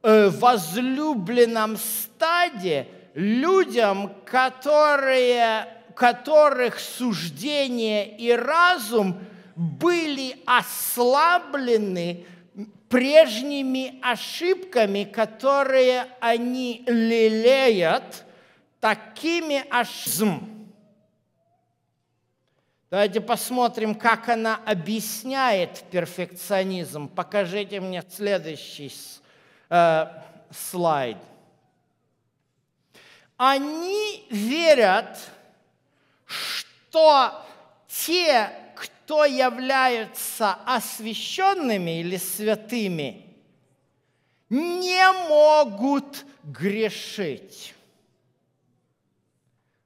э, 0.02 0.28
возлюбленном 0.28 1.76
стаде 1.76 2.88
людям, 3.14 4.12
которые, 4.24 5.68
которых 5.94 6.80
суждение 6.80 8.16
и 8.16 8.32
разум 8.32 9.18
были 9.56 10.42
ослаблены 10.46 12.26
прежними 12.88 13.98
ошибками, 14.02 15.04
которые 15.04 16.06
они 16.20 16.84
лелеют, 16.86 18.24
такими 18.80 19.64
ошибками 19.70 20.54
Давайте 22.94 23.20
посмотрим, 23.20 23.96
как 23.96 24.28
она 24.28 24.60
объясняет 24.64 25.82
перфекционизм. 25.90 27.08
Покажите 27.08 27.80
мне 27.80 28.04
следующий 28.08 28.94
э, 29.68 30.06
слайд. 30.52 31.16
Они 33.36 34.24
верят, 34.30 35.18
что 36.24 37.44
те, 37.88 38.52
кто 38.74 39.24
являются 39.24 40.54
освященными 40.66 42.00
или 42.00 42.16
святыми, 42.16 43.24
не 44.50 45.28
могут 45.28 46.24
грешить. 46.44 47.74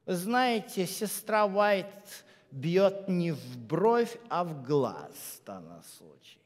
знаете, 0.07 0.87
сестра 0.87 1.47
Уайт 1.47 2.25
бьет 2.51 3.09
не 3.09 3.33
в 3.33 3.57
бровь, 3.59 4.17
а 4.29 4.45
в 4.45 4.65
глаз 4.65 5.13
в 5.41 5.45
данном 5.45 5.83
случае. 5.83 6.39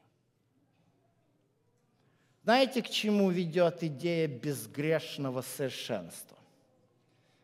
Знаете, 2.43 2.83
к 2.83 2.91
чему 2.91 3.31
ведет 3.31 3.83
идея 3.85 4.27
безгрешного 4.27 5.43
совершенства? 5.43 6.37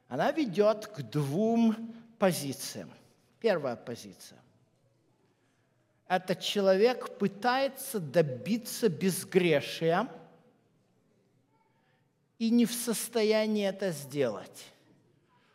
Она 0.08 0.32
ведет 0.32 0.86
к 0.88 1.02
двум 1.02 1.94
позициям. 2.18 2.90
Первая 3.40 3.76
позиция. 3.76 4.38
Этот 6.08 6.40
человек 6.40 7.18
пытается 7.18 8.00
добиться 8.00 8.88
безгрешия 8.88 10.08
и 12.38 12.50
не 12.50 12.64
в 12.64 12.72
состоянии 12.72 13.68
это 13.68 13.90
сделать. 13.90 14.64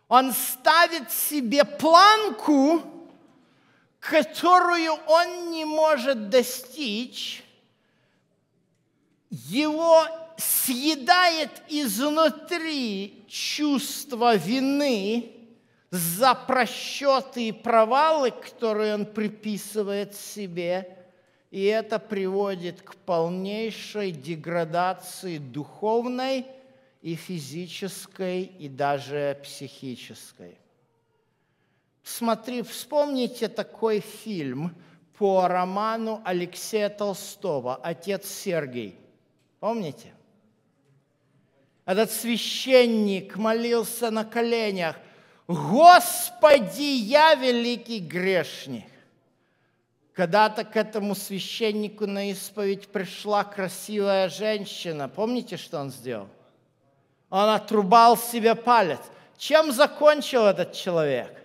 Он 0.08 0.32
ставит 0.32 1.12
себе 1.12 1.66
планку, 1.66 2.84
которую 4.00 4.94
он 5.08 5.50
не 5.50 5.66
может 5.66 6.30
достичь, 6.30 7.44
его 9.32 10.06
съедает 10.38 11.50
изнутри 11.68 13.26
чувство 13.28 14.36
вины 14.36 15.43
за 15.94 16.34
просчеты 16.34 17.50
и 17.50 17.52
провалы, 17.52 18.32
которые 18.32 18.96
он 18.96 19.06
приписывает 19.06 20.16
себе, 20.16 20.98
и 21.52 21.66
это 21.66 22.00
приводит 22.00 22.82
к 22.82 22.96
полнейшей 22.96 24.10
деградации 24.10 25.38
духовной 25.38 26.48
и 27.04 27.14
физической, 27.14 28.42
и 28.42 28.68
даже 28.70 29.40
психической. 29.44 30.58
Смотри, 32.02 32.64
вспомните 32.64 33.48
такой 33.48 34.00
фильм 34.00 34.76
по 35.20 35.48
роману 35.48 36.24
Алексея 36.26 36.90
Толстого 36.90 37.76
«Отец 37.76 38.28
Сергей». 38.28 38.98
Помните? 39.60 40.12
Этот 41.86 42.10
священник 42.10 43.36
молился 43.36 44.10
на 44.10 44.26
коленях, 44.26 44.96
«Господи, 45.48 46.82
я 46.82 47.36
великий 47.36 48.00
грешник!» 48.00 48.86
Когда-то 50.14 50.64
к 50.64 50.76
этому 50.78 51.16
священнику 51.16 52.06
на 52.06 52.30
исповедь 52.32 52.88
пришла 52.88 53.44
красивая 53.44 54.30
женщина. 54.30 55.10
Помните, 55.10 55.58
что 55.58 55.80
он 55.80 55.90
сделал? 55.90 56.30
Он 57.32 57.50
отрубал 57.50 58.16
себе 58.16 58.54
палец. 58.54 59.00
Чем 59.38 59.72
закончил 59.72 60.46
этот 60.46 60.74
человек? 60.74 61.44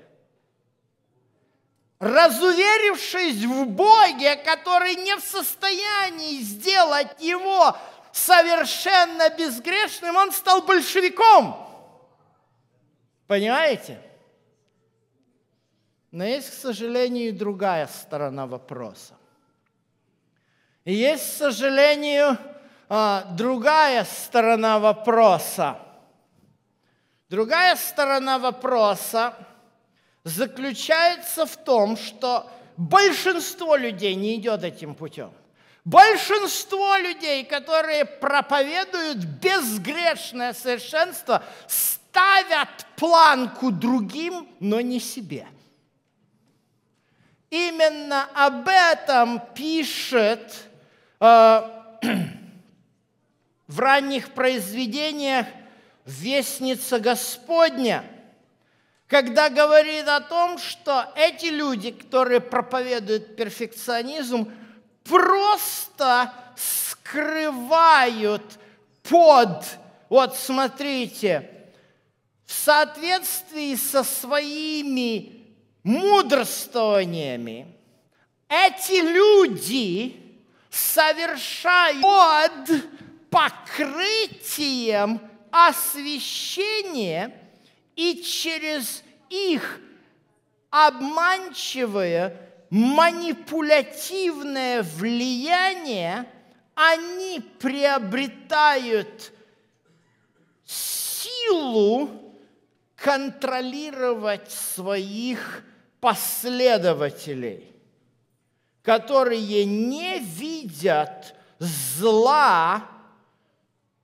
разуверившись 2.00 3.44
в 3.44 3.66
Боге, 3.66 4.36
который 4.36 4.94
не 4.96 5.16
в 5.16 5.20
состоянии 5.20 6.40
сделать 6.40 7.08
его 7.18 7.76
совершенно 8.12 9.28
безгрешным, 9.30 10.16
он 10.16 10.32
стал 10.32 10.62
большевиком. 10.62 11.67
Понимаете? 13.28 14.00
Но 16.10 16.24
есть, 16.24 16.50
к 16.50 16.54
сожалению, 16.54 17.32
другая 17.32 17.86
сторона 17.86 18.48
вопроса. 18.48 19.14
И 20.84 20.94
есть, 20.94 21.22
к 21.22 21.36
сожалению, 21.36 22.36
а, 22.88 23.24
другая 23.36 24.04
сторона 24.04 24.80
вопроса. 24.80 25.78
Другая 27.28 27.76
сторона 27.76 28.40
вопроса– 28.40 29.34
заключается 30.28 31.46
в 31.46 31.56
том, 31.56 31.96
что 31.96 32.50
большинство 32.76 33.76
людей 33.76 34.14
не 34.14 34.36
идет 34.36 34.62
этим 34.62 34.94
путем. 34.94 35.32
Большинство 35.84 36.96
людей, 36.96 37.44
которые 37.44 38.04
проповедуют 38.04 39.18
безгрешное 39.18 40.52
совершенство, 40.52 41.42
ставят 42.18 42.86
планку 42.96 43.70
другим, 43.70 44.48
но 44.58 44.80
не 44.80 44.98
себе. 44.98 45.46
Именно 47.48 48.24
об 48.34 48.68
этом 48.68 49.40
пишет 49.54 50.52
э, 51.20 51.62
в 53.68 53.78
ранних 53.78 54.30
произведениях 54.34 55.46
Вестница 56.04 56.98
Господня– 56.98 58.04
когда 59.06 59.48
говорит 59.48 60.06
о 60.06 60.20
том, 60.20 60.58
что 60.58 61.10
эти 61.16 61.46
люди, 61.46 61.92
которые 61.92 62.40
проповедуют 62.40 63.36
перфекционизм, 63.36 64.52
просто 65.02 66.30
скрывают 66.56 68.42
под, 69.02 69.64
вот 70.10 70.36
смотрите, 70.36 71.57
в 72.48 72.52
соответствии 72.52 73.76
со 73.76 74.02
своими 74.02 75.46
мудрствованиями, 75.84 77.68
эти 78.48 79.00
люди 79.00 80.16
совершают 80.68 82.02
под 82.02 82.82
покрытием 83.30 85.20
освящения– 85.52 87.32
и 87.98 88.22
через 88.22 89.02
их 89.28 89.80
обманчивое, 90.70 92.36
манипулятивное 92.70 94.84
влияние 94.84 96.30
они 96.76 97.40
приобретают 97.58 99.32
силу 100.64 102.27
контролировать 102.98 104.50
своих 104.50 105.62
последователей, 106.00 107.72
которые 108.82 109.64
не 109.64 110.18
видят 110.18 111.34
зла 111.58 112.84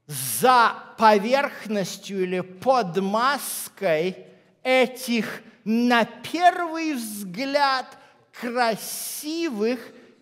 за 0.07 0.75
поверхностью 0.97 2.23
или 2.23 2.41
под 2.41 2.99
маской 2.99 4.27
этих, 4.63 5.43
на 5.65 6.05
первый 6.05 6.95
взгляд, 6.95 7.87
красивых 8.33 9.81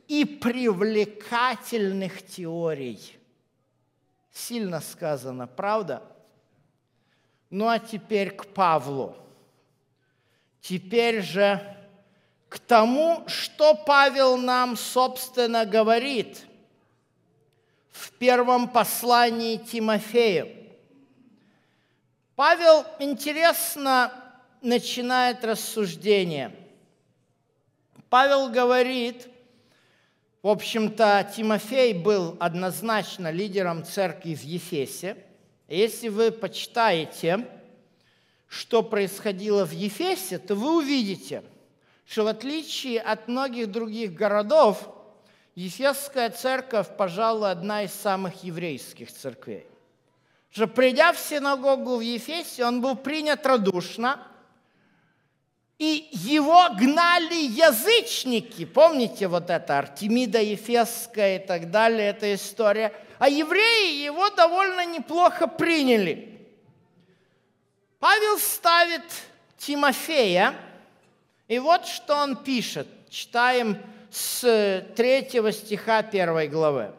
и 0.09 0.25
привлекательных 0.25 2.27
теорий. 2.27 3.18
Сильно 4.33 4.81
сказано, 4.81 5.47
правда? 5.47 6.03
Ну 7.53 7.69
а 7.69 7.79
теперь 7.79 8.33
к 8.33 8.47
Павлу. 8.47 9.15
Теперь 10.61 11.23
же 11.23 11.61
к 12.49 12.59
тому, 12.59 13.23
что 13.29 13.75
Павел 13.75 14.37
нам, 14.37 14.77
собственно, 14.77 15.65
говорит– 15.65 16.47
в 17.93 18.11
первом 18.13 18.69
послании 18.69 19.59
Тимофею. 19.59 20.49
Павел 22.35 22.85
интересно 22.99 24.13
начинает 24.63 25.45
рассуждение. 25.45 26.57
Павел 28.09 28.49
говорит, 28.51 29.29
в 30.43 30.49
общем-то, 30.49 31.31
Тимофей 31.37 31.93
был 31.95 32.37
однозначно 32.41 33.31
лидером 33.31 33.85
церкви 33.85 34.35
в 34.35 34.43
Ефесе. 34.43 35.17
Если 35.69 36.09
вы 36.09 36.31
почитаете, 36.31 37.47
что 38.49 38.83
происходило 38.83 39.65
в 39.65 39.73
Ефесе, 39.73 40.39
то 40.39 40.55
вы 40.55 40.77
увидите, 40.77 41.43
что 42.07 42.25
в 42.25 42.27
отличие 42.27 43.01
от 43.01 43.29
многих 43.29 43.71
других 43.71 44.13
городов, 44.13 44.89
Ефесская 45.55 46.31
церковь, 46.31 46.89
пожалуй, 46.97 47.51
одна 47.51 47.85
из 47.85 47.93
самых 47.93 48.43
еврейских 48.43 49.13
церквей. 49.13 49.67
Что 50.51 50.67
придя 50.67 51.13
в 51.13 51.19
синагогу 51.19 51.97
в 51.97 52.01
Ефесе, 52.01 52.65
он 52.65 52.81
был 52.81 52.95
принят 52.95 53.45
радушно, 53.47 54.21
и 55.79 56.09
его 56.13 56.69
гнали 56.79 57.47
язычники. 57.51 58.65
Помните 58.65 59.29
вот 59.29 59.51
это 59.51 59.79
Артемида 59.79 60.41
Ефесская 60.41 61.37
и 61.37 61.47
так 61.47 61.71
далее, 61.71 62.11
эта 62.11 62.35
история. 62.35 62.93
А 63.23 63.29
евреи 63.29 64.03
его 64.03 64.31
довольно 64.31 64.85
неплохо 64.85 65.47
приняли. 65.47 66.45
Павел 68.01 68.37
ставит 68.37 69.05
Тимофея, 69.57 70.57
и 71.47 71.61
вот 71.61 71.87
что 71.87 72.16
он 72.16 72.35
пишет. 72.35 72.89
Читаем 73.11 73.81
с 74.11 74.85
третьего 74.97 75.53
стиха 75.53 76.03
первой 76.03 76.49
главы. 76.49 76.93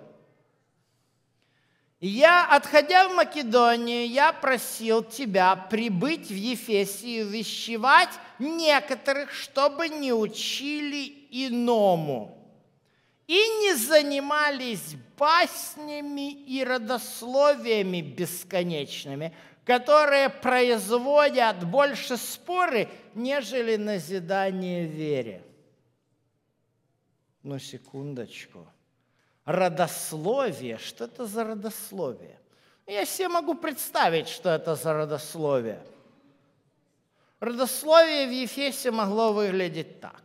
«Я, 2.00 2.48
отходя 2.50 3.10
в 3.10 3.16
Македонию, 3.16 4.08
я 4.08 4.32
просил 4.32 5.04
тебя 5.04 5.58
прибыть 5.58 6.30
в 6.30 6.36
Ефесию, 6.36 7.28
вещевать 7.28 8.12
некоторых, 8.40 9.34
чтобы 9.34 9.90
не 9.90 10.14
учили 10.14 11.28
иному 11.32 12.43
и 13.28 13.34
не 13.34 13.76
занимались 13.76 14.96
баснями 15.18 16.32
и 16.32 16.64
родословиями 16.64 18.02
бесконечными, 18.02 19.36
которые 19.66 20.30
производят 20.30 21.64
больше 21.66 22.18
споры, 22.18 22.90
нежели 23.16 23.78
назидание 23.78 24.86
вере. 24.86 25.44
Ну, 27.44 27.60
секундочку. 27.60 28.68
Родословие. 29.46 30.78
Что 30.78 31.06
это 31.06 31.26
за 31.26 31.44
родословие? 31.44 32.40
Я 32.88 33.06
себе 33.06 33.30
могу 33.30 33.56
представить, 33.56 34.28
что 34.28 34.50
это 34.50 34.76
за 34.76 34.94
родословие. 34.94 35.82
Родословие 37.40 38.28
в 38.28 38.32
Ефесе 38.32 38.92
могло 38.92 39.34
выглядеть 39.34 40.00
так. 40.00 40.23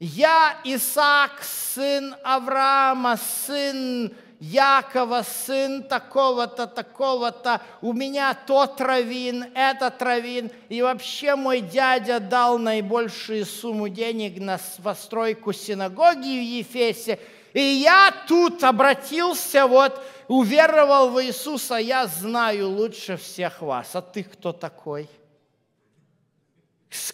Я 0.00 0.56
Исаак, 0.64 1.42
сын 1.42 2.16
Авраама, 2.24 3.18
сын 3.18 4.10
Якова, 4.40 5.22
сын 5.22 5.82
такого-то, 5.82 6.66
такого-то, 6.66 7.60
у 7.82 7.92
меня 7.92 8.32
тот 8.32 8.80
равин, 8.80 9.44
этот 9.54 10.00
равин, 10.00 10.50
и 10.70 10.80
вообще 10.80 11.36
мой 11.36 11.60
дядя 11.60 12.18
дал 12.18 12.56
наибольшую 12.56 13.44
сумму 13.44 13.90
денег 13.90 14.40
на 14.40 14.58
постройку 14.82 15.52
синагоги 15.52 16.38
в 16.38 16.42
Ефесе, 16.42 17.20
и 17.52 17.60
я 17.60 18.14
тут 18.26 18.64
обратился, 18.64 19.66
вот, 19.66 20.02
уверовал 20.28 21.10
в 21.10 21.22
Иисуса, 21.22 21.74
я 21.74 22.06
знаю 22.06 22.70
лучше 22.70 23.18
всех 23.18 23.60
вас. 23.60 23.94
А 23.94 24.00
ты 24.00 24.24
кто 24.24 24.54
такой? 24.54 25.10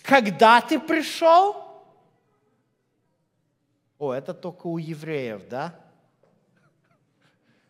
Когда 0.04 0.60
ты 0.60 0.78
пришел? 0.78 1.65
О, 3.98 4.12
это 4.12 4.34
только 4.34 4.66
у 4.66 4.78
евреев, 4.78 5.48
да? 5.48 5.74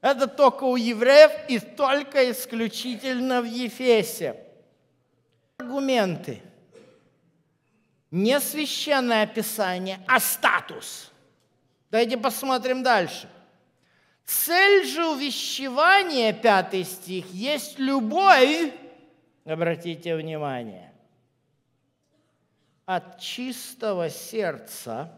Это 0.00 0.26
только 0.26 0.64
у 0.64 0.76
евреев 0.76 1.32
и 1.48 1.58
только 1.58 2.30
исключительно 2.30 3.40
в 3.40 3.44
Ефесе. 3.44 4.42
Аргументы. 5.58 6.42
Не 8.10 8.40
священное 8.40 9.24
описание, 9.24 10.00
а 10.06 10.20
статус. 10.20 11.12
Давайте 11.90 12.16
посмотрим 12.16 12.82
дальше. 12.82 13.28
Цель 14.24 14.84
же 14.86 15.06
увещевания, 15.06 16.32
пятый 16.32 16.84
стих, 16.84 17.26
есть 17.32 17.78
любовь, 17.78 18.72
обратите 19.44 20.16
внимание, 20.16 20.92
от 22.84 23.20
чистого 23.20 24.10
сердца 24.10 25.15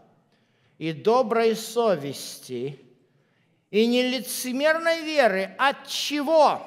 и 0.78 0.92
доброй 0.92 1.56
совести 1.56 2.78
и 3.70 3.86
нелицемерной 3.86 5.02
веры. 5.02 5.54
От 5.58 5.88
чего? 5.88 6.62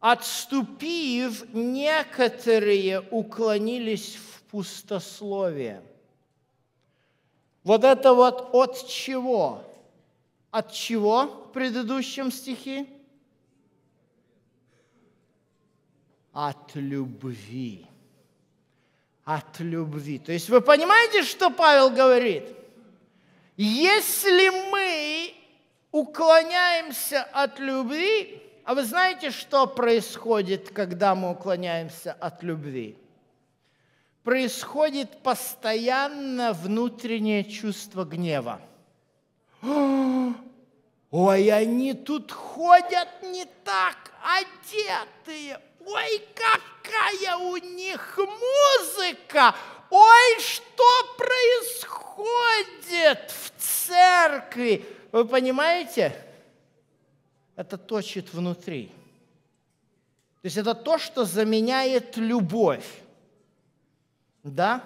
Отступив, 0.00 1.52
некоторые 1.52 3.00
уклонились 3.00 4.14
в 4.14 4.42
пустословие. 4.44 5.82
Вот 7.64 7.82
это 7.82 8.14
вот 8.14 8.50
от 8.54 8.86
чего? 8.86 9.64
От 10.52 10.72
чего 10.72 11.26
в 11.26 11.52
предыдущем 11.52 12.30
стихе? 12.30 12.86
От 16.32 16.76
любви. 16.76 17.87
От 19.28 19.60
любви. 19.60 20.18
То 20.18 20.32
есть 20.32 20.48
вы 20.48 20.62
понимаете, 20.62 21.22
что 21.22 21.50
Павел 21.50 21.90
говорит? 21.90 22.44
Если 23.58 24.48
мы 24.70 25.34
уклоняемся 25.92 27.24
от 27.24 27.58
любви, 27.58 28.42
а 28.64 28.74
вы 28.74 28.84
знаете, 28.84 29.30
что 29.30 29.66
происходит, 29.66 30.70
когда 30.70 31.14
мы 31.14 31.32
уклоняемся 31.32 32.14
от 32.14 32.42
любви? 32.42 32.96
Происходит 34.22 35.22
постоянно 35.22 36.54
внутреннее 36.54 37.44
чувство 37.44 38.04
гнева. 38.04 38.62
Ой, 41.10 41.50
они 41.50 41.92
тут 41.92 42.32
ходят 42.32 43.08
не 43.22 43.44
так 43.62 44.10
одетые. 44.22 45.60
Ой, 45.90 46.22
какая 46.34 47.36
у 47.36 47.56
них 47.56 48.18
музыка! 48.18 49.54
Ой, 49.90 50.38
что 50.38 50.84
происходит 51.16 52.00
в 53.30 53.50
церкви? 53.58 54.84
Вы 55.12 55.24
понимаете? 55.24 56.14
Это 57.56 57.78
точит 57.78 58.34
внутри. 58.34 58.88
То 60.42 60.44
есть 60.44 60.58
это 60.58 60.74
то, 60.74 60.98
что 60.98 61.24
заменяет 61.24 62.18
любовь. 62.18 62.86
Да? 64.44 64.84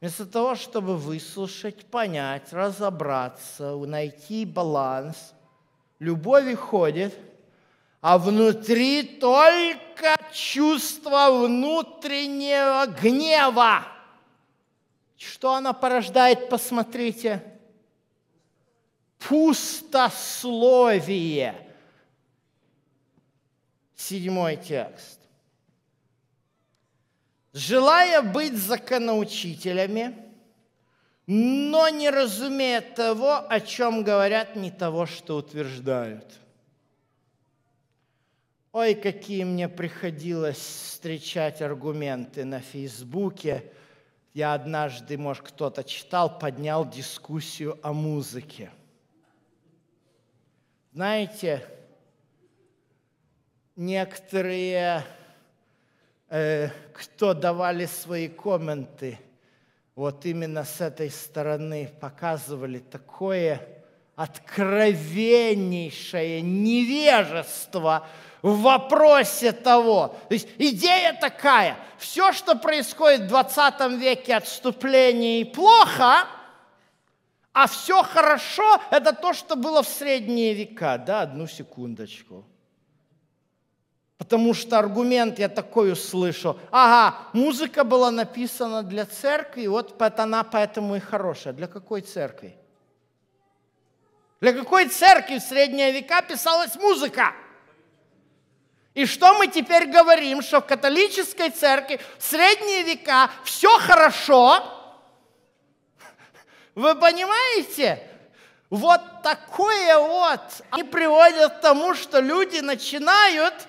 Вместо 0.00 0.24
того, 0.24 0.54
чтобы 0.54 0.96
выслушать, 0.96 1.84
понять, 1.86 2.52
разобраться, 2.52 3.74
найти 3.74 4.44
баланс, 4.44 5.34
любовь 5.98 6.54
ходит, 6.54 7.12
а 8.08 8.18
внутри 8.18 9.02
только 9.02 10.16
чувство 10.32 11.42
внутреннего 11.42 12.86
гнева. 12.86 13.82
Что 15.16 15.54
она 15.54 15.72
порождает, 15.72 16.48
посмотрите. 16.48 17.42
Пустословие. 19.18 20.14
Седьмой 23.96 24.54
текст 24.56 25.18
желая 27.52 28.22
быть 28.22 28.56
законоучителями, 28.56 30.14
но 31.26 31.88
не 31.88 32.10
разумея 32.10 32.82
того, 32.82 33.44
о 33.48 33.60
чем 33.60 34.04
говорят, 34.04 34.54
не 34.54 34.70
того, 34.70 35.06
что 35.06 35.38
утверждают. 35.38 36.45
Ой, 38.78 38.94
какие 38.94 39.42
мне 39.42 39.70
приходилось 39.70 40.58
встречать 40.58 41.62
аргументы 41.62 42.44
на 42.44 42.60
Фейсбуке. 42.60 43.64
Я 44.34 44.52
однажды, 44.52 45.16
может, 45.16 45.44
кто-то 45.44 45.82
читал, 45.82 46.38
поднял 46.38 46.86
дискуссию 46.86 47.78
о 47.82 47.94
музыке. 47.94 48.70
Знаете, 50.92 51.66
некоторые 53.76 55.06
Э, 56.28 56.68
кто 56.92 57.32
давали 57.32 57.86
свои 57.86 58.28
комменты, 58.28 59.18
вот 59.94 60.26
именно 60.26 60.64
с 60.64 60.82
этой 60.82 61.08
стороны 61.08 61.88
показывали 62.00 62.80
такое 62.80 63.62
откровеннейшее 64.16 66.42
невежество 66.42 68.08
в 68.42 68.60
вопросе 68.60 69.52
того. 69.52 70.14
То 70.28 70.34
есть 70.34 70.48
идея 70.58 71.12
такая, 71.12 71.76
все, 71.98 72.32
что 72.32 72.56
происходит 72.56 73.22
в 73.22 73.28
20 73.28 73.80
веке 73.98 74.36
отступление 74.36 75.40
и 75.40 75.44
плохо, 75.44 76.26
а 77.52 77.66
все 77.66 78.02
хорошо, 78.02 78.80
это 78.90 79.12
то, 79.14 79.32
что 79.32 79.56
было 79.56 79.82
в 79.82 79.88
средние 79.88 80.52
века. 80.52 80.98
Да, 80.98 81.22
одну 81.22 81.46
секундочку. 81.46 82.44
Потому 84.18 84.54
что 84.54 84.78
аргумент 84.78 85.38
я 85.38 85.48
такой 85.48 85.92
услышу. 85.92 86.58
Ага, 86.70 87.18
музыка 87.32 87.84
была 87.84 88.10
написана 88.10 88.82
для 88.82 89.06
церкви, 89.06 89.66
вот 89.66 90.00
она 90.18 90.42
поэтому 90.42 90.96
и 90.96 91.00
хорошая. 91.00 91.52
Для 91.54 91.66
какой 91.66 92.00
церкви? 92.00 92.56
Для 94.40 94.52
какой 94.52 94.88
церкви 94.88 95.38
в 95.38 95.42
средние 95.42 95.92
века 95.92 96.22
писалась 96.22 96.74
музыка? 96.76 97.32
И 98.96 99.04
что 99.04 99.34
мы 99.34 99.48
теперь 99.48 99.88
говорим, 99.88 100.40
что 100.40 100.62
в 100.62 100.66
католической 100.66 101.50
церкви 101.50 102.00
в 102.18 102.24
средние 102.24 102.82
века 102.82 103.30
все 103.44 103.68
хорошо? 103.78 104.64
Вы 106.74 106.94
понимаете? 106.94 108.02
Вот 108.70 109.02
такое 109.22 109.98
вот. 109.98 110.40
Они 110.70 110.82
приводят 110.82 111.58
к 111.58 111.60
тому, 111.60 111.94
что 111.94 112.20
люди 112.20 112.60
начинают 112.60 113.68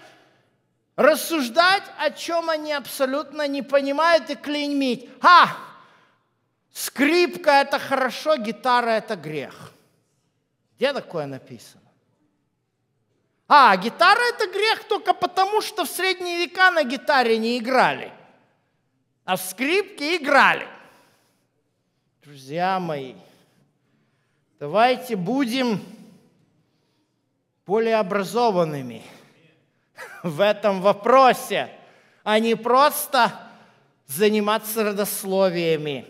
рассуждать, 0.95 1.83
о 1.99 2.09
чем 2.11 2.49
они 2.49 2.71
абсолютно 2.71 3.49
не 3.49 3.61
понимают 3.61 4.29
и 4.29 4.35
клеймить. 4.35 5.09
А, 5.21 5.57
скрипка– 6.71 7.51
это 7.63 7.79
хорошо, 7.79 8.37
гитара– 8.37 8.89
это 8.91 9.17
грех. 9.17 9.73
Где 10.77 10.93
такое 10.93 11.25
написано? 11.25 11.86
А, 13.47 13.75
гитара– 13.77 14.19
это 14.35 14.47
грех 14.47 14.83
только 14.87 15.13
потому, 15.13 15.61
что 15.61 15.85
в 15.85 15.89
средние 15.89 16.37
века 16.39 16.71
на 16.71 16.83
гитаре 16.83 17.37
не 17.37 17.57
играли, 17.57 18.11
а 19.23 19.37
в 19.37 19.41
скрипке 19.41 20.17
играли. 20.17 20.67
Друзья 22.23 22.79
мои, 22.79 23.15
давайте 24.59 25.15
будем 25.15 25.81
более 27.65 27.97
образованными– 27.97 29.01
в 30.23 30.41
этом 30.41 30.81
вопросе, 30.81 31.69
а 32.23 32.39
не 32.39 32.55
просто 32.55 33.33
заниматься 34.05 34.83
родословиями. 34.83 36.05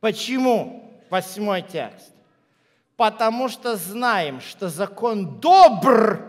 Почему? 0.00 1.02
Восьмой 1.10 1.62
текст. 1.62 2.12
Потому 2.98 3.48
что 3.48 3.76
знаем, 3.76 4.40
что 4.40 4.68
закон 4.68 5.38
добр, 5.38 6.20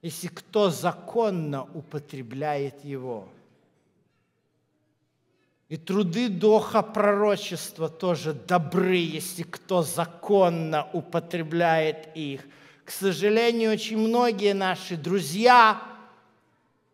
если 0.00 0.28
кто 0.28 0.70
законно 0.70 1.64
употребляет 1.74 2.84
его. 2.84 3.28
И 5.68 5.76
труды 5.76 6.28
Доха 6.28 6.82
пророчества 6.82 7.88
тоже 7.88 8.32
добры, 8.32 8.98
если 8.98 9.42
кто 9.42 9.82
законно 9.82 10.86
употребляет 10.92 12.10
их. 12.14 12.42
К 12.84 12.90
сожалению, 12.92 13.72
очень 13.72 13.98
многие 13.98 14.54
наши 14.54 14.96
друзья, 14.96 15.82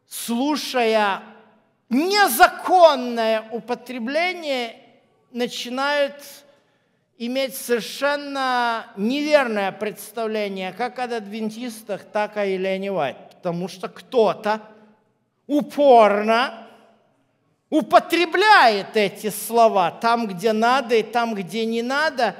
слушая 0.08 1.22
незаконное 1.90 3.50
употребление, 3.50 4.76
начинают 5.30 6.14
иметь 7.18 7.56
совершенно 7.56 8.86
неверное 8.96 9.72
представление 9.72 10.72
как 10.72 10.98
о 10.98 11.04
адвентистах, 11.04 12.04
так 12.04 12.36
и 12.36 12.40
о 12.40 12.44
Елене 12.44 12.92
Уайт. 12.92 13.16
Потому 13.36 13.68
что 13.68 13.88
кто-то 13.88 14.60
упорно 15.46 16.66
употребляет 17.70 18.96
эти 18.96 19.30
слова 19.30 19.90
там, 19.90 20.26
где 20.26 20.52
надо, 20.52 20.94
и 20.94 21.02
там, 21.02 21.34
где 21.34 21.64
не 21.66 21.82
надо, 21.82 22.36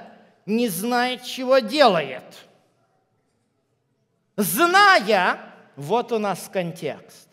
не 0.47 0.69
знает, 0.69 1.25
чего 1.25 1.59
делает. 1.59 2.25
Зная, 4.37 5.39
вот 5.77 6.13
у 6.13 6.19
нас 6.19 6.49
контекст, 6.53 7.29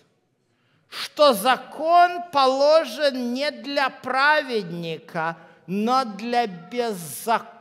что 0.88 1.34
закон 1.34 2.24
положен 2.32 3.34
не 3.34 3.50
для 3.52 3.90
праведника, 3.90 5.38
но 5.72 6.04
для 6.04 6.48
беззаконных 6.48 7.56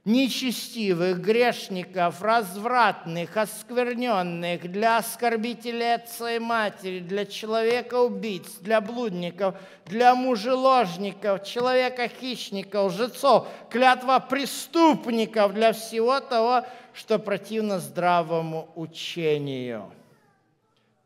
нечестивых, 0.04 1.20
грешников, 1.20 2.22
развратных, 2.22 3.36
оскверненных, 3.36 4.70
для 4.70 4.98
оскорбителей 4.98 5.94
отца 5.94 6.32
и 6.32 6.38
матери, 6.38 7.00
для 7.00 7.24
человека-убийц, 7.24 8.58
для 8.60 8.80
блудников, 8.80 9.56
для 9.86 10.14
мужеложников, 10.14 11.44
человека-хищников, 11.44 12.92
лжецов, 12.92 13.48
клятва 13.70 14.18
преступников, 14.18 15.54
для 15.54 15.72
всего 15.72 16.20
того, 16.20 16.64
что 16.92 17.18
противно 17.18 17.78
здравому 17.78 18.68
учению. 18.76 19.90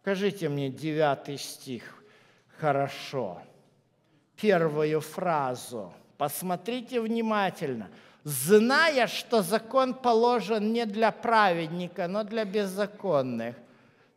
Скажите 0.02 0.48
мне 0.48 0.70
девятый 0.70 1.38
стих 1.38 2.02
хорошо. 2.58 3.40
Первую 4.40 5.00
фразу. 5.00 5.92
Посмотрите 6.16 7.00
внимательно– 7.00 7.88
зная, 8.28 9.06
что 9.06 9.42
закон 9.42 9.94
положен 9.94 10.72
не 10.72 10.84
для 10.86 11.10
праведника, 11.10 12.08
но 12.08 12.24
для 12.24 12.44
беззаконных. 12.44 13.54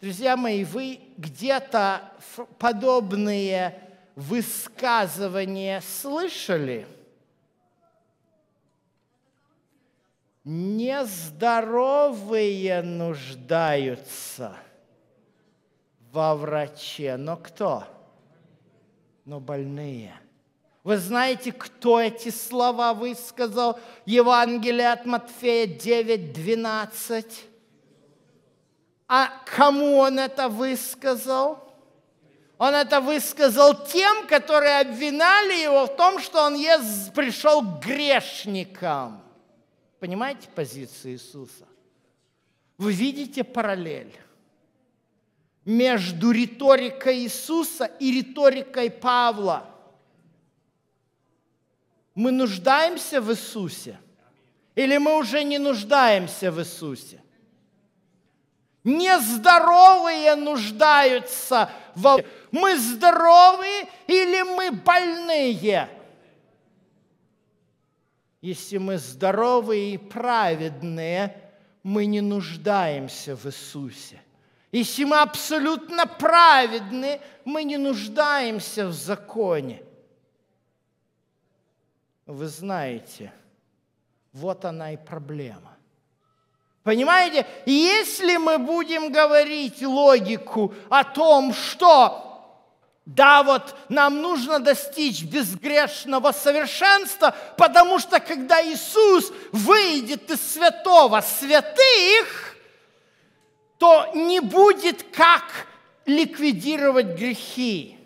Друзья 0.02 0.36
мои, 0.36 0.64
вы 0.66 1.00
где-то 1.18 2.12
подобные 2.58 3.80
высказывания 4.16 5.82
слышали? 5.82 6.88
Нездоровые 10.44 11.22
нуждаются 12.82 14.56
во 16.12 16.36
враче. 16.36 17.16
Но 17.18 17.38
кто? 17.38 17.86
Но 19.26 19.40
больные– 19.40 20.14
вы 20.84 20.98
знаете, 20.98 21.52
кто 21.52 22.02
эти 22.02 22.30
слова 22.30 22.94
высказал? 22.94 23.80
Евангелие 24.06 24.92
от 24.92 25.06
Матфея 25.06 25.68
9, 25.68 26.34
12. 26.34 27.46
А 29.08 29.30
кому 29.46 29.98
он 29.98 30.18
это 30.18 30.50
высказал? 30.50 31.60
Он 32.58 32.74
это 32.74 33.00
высказал 33.00 33.86
тем, 33.86 34.28
которые 34.28 34.80
обвиняли 34.80 35.64
его 35.64 35.86
в 35.86 35.96
том, 35.96 36.20
что 36.20 36.44
он 36.44 36.56
пришел 37.14 37.62
к 37.62 37.84
грешникам. 37.84 39.22
Понимаете 40.00 40.48
позицию 40.56 41.14
Иисуса? 41.14 41.68
Вы 42.78 42.94
видите 42.94 43.44
параллель 43.44 44.16
между 45.66 46.32
риторикой 46.32 47.20
Иисуса 47.20 47.86
и 47.86 48.12
риторикой 48.12 48.90
Павла– 48.90 49.68
мы 52.16 52.32
нуждаемся 52.32 53.22
в 53.22 53.32
Иисусе? 53.32 54.00
Или 54.76 54.98
мы 54.98 55.18
уже 55.18 55.44
не 55.44 55.58
нуждаемся 55.58 56.52
в 56.52 56.60
Иисусе? 56.60 57.22
Нездоровые 58.84 60.36
нуждаются 60.36 61.70
в... 61.96 62.24
Мы 62.52 62.78
здоровые 62.78 63.88
или 64.08 64.42
мы 64.42 64.72
больные? 64.72 65.90
Если 68.42 68.78
мы 68.78 68.98
здоровые 68.98 69.94
и 69.94 69.98
праведные, 69.98 71.38
мы 71.84 72.08
не 72.08 72.22
нуждаемся 72.22 73.36
в 73.36 73.46
Иисусе. 73.46 74.20
Если 74.72 75.04
мы 75.04 75.20
абсолютно 75.20 76.06
праведны, 76.06 77.20
мы 77.44 77.64
не 77.64 77.78
нуждаемся 77.78 78.88
в 78.88 78.94
законе 78.94 79.84
вы 82.32 82.48
знаете, 82.48 83.34
вот 84.34 84.66
она 84.66 84.94
и 84.94 84.98
проблема. 84.98 85.78
Понимаете, 86.84 87.46
если 87.66 88.38
мы 88.38 88.58
будем 88.58 89.12
говорить 89.12 89.82
логику 89.82 90.74
о 90.90 91.04
том, 91.04 91.54
что 91.54 92.28
да, 93.06 93.44
вот 93.44 93.76
нам 93.90 94.22
нужно 94.22 94.60
достичь 94.60 95.24
безгрешного 95.24 96.32
совершенства, 96.32 97.36
потому 97.58 98.00
что 98.00 98.20
когда 98.20 98.64
Иисус 98.64 99.32
выйдет 99.52 100.32
из 100.32 100.42
святого 100.54 101.22
святых, 101.22 102.51
то 103.82 104.12
не 104.14 104.42
будет 104.42 105.02
как 105.12 105.66
ликвидировать 106.06 107.18
грехи. 107.18 107.98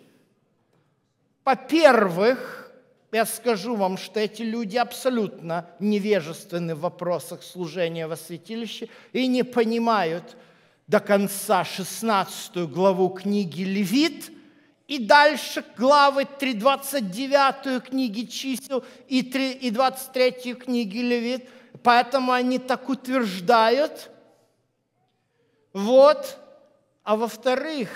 Во-первых, 1.44 2.72
я 3.12 3.26
скажу 3.26 3.76
вам, 3.76 3.98
что 3.98 4.18
эти 4.18 4.40
люди 4.40 4.78
абсолютно 4.78 5.68
невежественны 5.78 6.74
в 6.74 6.80
вопросах 6.80 7.42
служения 7.42 8.06
во 8.06 8.16
святилище 8.16 8.88
и 9.12 9.26
не 9.26 9.42
понимают 9.42 10.38
до 10.86 10.98
конца 10.98 11.62
16 11.62 12.56
главу 12.70 13.10
книги 13.10 13.62
Левит 13.62 14.32
и 14.88 14.98
дальше 14.98 15.62
главы 15.76 16.24
3, 16.24 16.54
29 16.54 17.84
книги 17.84 18.24
чисел 18.24 18.82
и, 19.08 19.20
3, 19.20 19.52
и 19.52 19.70
23 19.70 20.54
книги 20.54 20.98
Левит. 21.00 21.46
Поэтому 21.82 22.32
они 22.32 22.58
так 22.58 22.88
утверждают. 22.88 24.10
Вот. 25.76 26.38
А 27.04 27.16
во-вторых, 27.16 27.90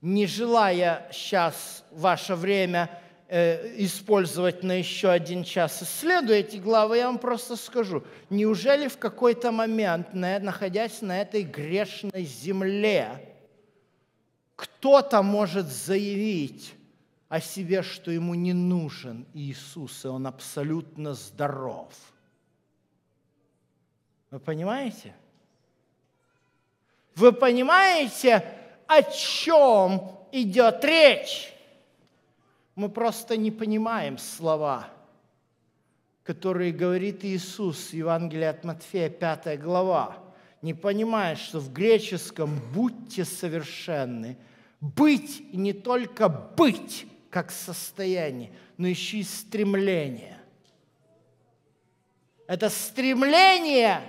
не 0.00 0.26
желая 0.26 1.08
сейчас 1.12 1.84
ваше 1.90 2.34
время– 2.34 2.90
Э, 3.30 3.74
использовать 3.76 4.62
на 4.62 4.78
еще 4.78 5.10
один 5.10 5.44
час, 5.44 5.82
исследуя 5.82 6.38
эти 6.38 6.56
главы, 6.56 6.96
я 6.96 7.08
вам 7.08 7.18
просто 7.18 7.56
скажу, 7.56 8.02
неужели 8.30 8.88
в 8.88 8.96
какой-то 8.96 9.52
момент, 9.52 10.14
находясь 10.14 11.02
на 11.02 11.20
этой 11.20 11.42
грешной 11.42 12.24
земле, 12.24 13.36
кто-то 14.56 15.22
может 15.22 15.66
заявить 15.66 16.72
о 17.28 17.38
себе, 17.38 17.82
что 17.82 18.10
ему 18.10 18.32
не 18.32 18.54
нужен 18.54 19.26
Иисус, 19.34 20.06
и 20.06 20.08
он 20.08 20.26
абсолютно 20.26 21.12
здоров. 21.12 21.92
Вы 24.30 24.40
понимаете? 24.40 25.14
Вы 27.18 27.32
понимаете, 27.32 28.44
о 28.86 29.02
чем 29.02 30.12
идет 30.30 30.84
речь? 30.84 31.52
Мы 32.76 32.88
просто 32.88 33.36
не 33.36 33.50
понимаем 33.50 34.18
слова, 34.18 34.88
которые 36.22 36.70
говорит 36.70 37.24
Иисус, 37.24 37.92
Евангелие 37.92 38.50
от 38.50 38.62
Матфея, 38.62 39.10
5 39.10 39.60
глава. 39.60 40.16
Не 40.62 40.74
понимая, 40.74 41.34
что 41.34 41.58
в 41.58 41.72
греческом 41.72 42.60
«будьте 42.72 43.24
совершенны», 43.24 44.38
быть 44.80 45.40
и 45.40 45.56
не 45.56 45.72
только 45.72 46.28
быть 46.28 47.04
как 47.30 47.50
состояние, 47.50 48.52
но 48.76 48.86
еще 48.86 49.18
и 49.18 49.22
стремление. 49.24 50.38
Это 52.46 52.70
стремление, 52.70 54.02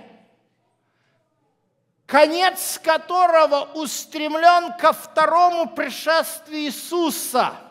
конец 2.10 2.80
которого 2.82 3.70
устремлен 3.74 4.72
ко 4.78 4.92
второму 4.92 5.70
пришествию 5.70 6.62
Иисуса– 6.62 7.54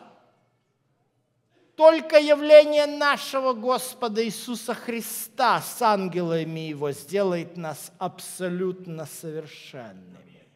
только 1.80 2.18
явление 2.18 2.84
нашего 2.84 3.54
Господа 3.54 4.22
Иисуса 4.22 4.74
Христа 4.74 5.62
с 5.62 5.80
ангелами 5.80 6.60
Его 6.60 6.92
сделает 6.92 7.56
нас 7.56 7.90
абсолютно 7.96 9.06
совершенными. 9.06 10.46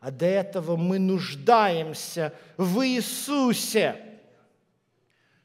А 0.00 0.10
до 0.10 0.26
этого 0.26 0.74
мы 0.74 0.98
нуждаемся 0.98 2.32
в 2.56 2.84
Иисусе. 2.84 4.18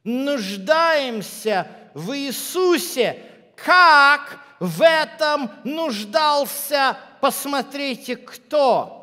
Нуждаемся 0.04 1.68
в 1.94 2.12
Иисусе. 2.18 3.22
Как 3.66 4.40
в 4.60 4.82
этом 4.82 5.52
нуждался, 5.64 6.98
посмотрите, 7.20 8.16
кто? 8.16 8.98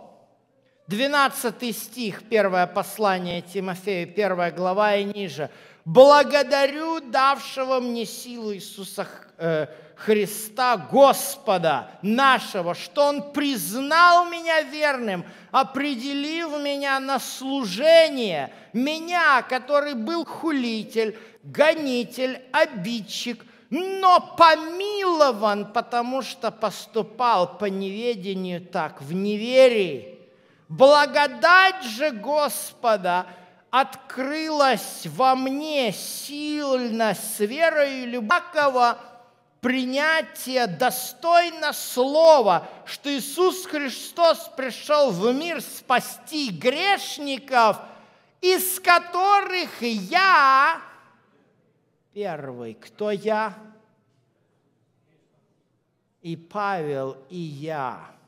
12 0.88 1.76
стих, 1.76 2.22
первое 2.28 2.66
послание 2.66 3.42
Тимофею, 3.42 4.06
первая 4.12 4.50
глава 4.50 4.96
и 4.96 5.04
ниже. 5.04 5.50
«Благодарю 5.84 7.00
давшего 7.00 7.80
мне 7.80 8.04
силу 8.04 8.54
Иисуса 8.54 9.06
э, 9.38 9.66
Христа, 9.96 10.76
Господа 10.76 11.90
нашего, 12.02 12.74
что 12.74 13.06
Он 13.06 13.32
признал 13.32 14.28
меня 14.28 14.62
верным, 14.62 15.24
определив 15.50 16.59
меня 16.61 17.00
на 17.00 17.18
служение, 17.18 18.52
меня, 18.72 19.42
который 19.42 19.94
был 19.94 20.24
хулитель, 20.24 21.18
гонитель, 21.42 22.42
обидчик, 22.52 23.44
но 23.70 24.20
помилован, 24.36 25.72
потому 25.72 26.22
что 26.22 26.50
поступал 26.50 27.58
по 27.58 27.66
неведению 27.66 28.64
так, 28.64 29.02
в 29.02 29.12
неверии. 29.12 30.18
Благодать 30.68 31.82
же 31.82 32.10
Господа 32.10 33.26
открылась 33.70 35.02
во 35.06 35.34
мне 35.34 35.92
сильно 35.92 37.14
с 37.14 37.40
верою 37.40 38.08
любакого 38.08 38.98
принятия 39.60 40.66
достойно 40.66 41.72
слова, 41.72 42.68
что 42.86 43.12
Иисус 43.12 43.66
Христос 43.66 44.50
пришел 44.56 45.10
в 45.10 45.32
мир 45.34 45.60
спасти 45.60 46.50
грешников, 46.50 47.76
из 48.40 48.80
которых 48.80 49.82
я 49.82 50.80
первый. 52.18 52.74
Кто 52.74 53.12
я? 53.12 53.54
И 56.20 56.36
Павел, 56.36 57.16
и 57.30 57.38
я 57.38 58.18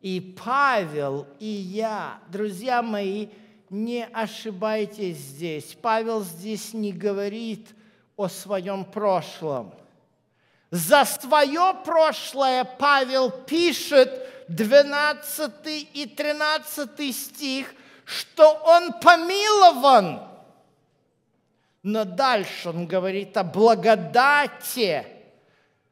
и 0.00 0.20
Павел, 0.20 1.26
и 1.38 1.46
я. 1.46 2.18
Друзья 2.28 2.82
мои, 2.82 3.28
не 3.68 4.04
ошибайтесь 4.06 5.18
здесь. 5.18 5.76
Павел 5.80 6.22
здесь 6.22 6.72
не 6.72 6.92
говорит 6.92 7.68
о 8.16 8.28
своем 8.28 8.84
прошлом. 8.84 9.74
За 10.70 11.04
свое 11.04 11.74
прошлое 11.84 12.64
Павел 12.64 13.30
пишет 13.30 14.10
12 14.48 15.52
и 15.94 16.06
13 16.06 17.14
стих, 17.14 17.74
что 18.04 18.52
он 18.64 18.92
помилован. 18.94 20.29
Но 21.82 22.04
дальше 22.04 22.68
он 22.68 22.86
говорит 22.86 23.36
о 23.36 23.44
благодати. 23.44 25.06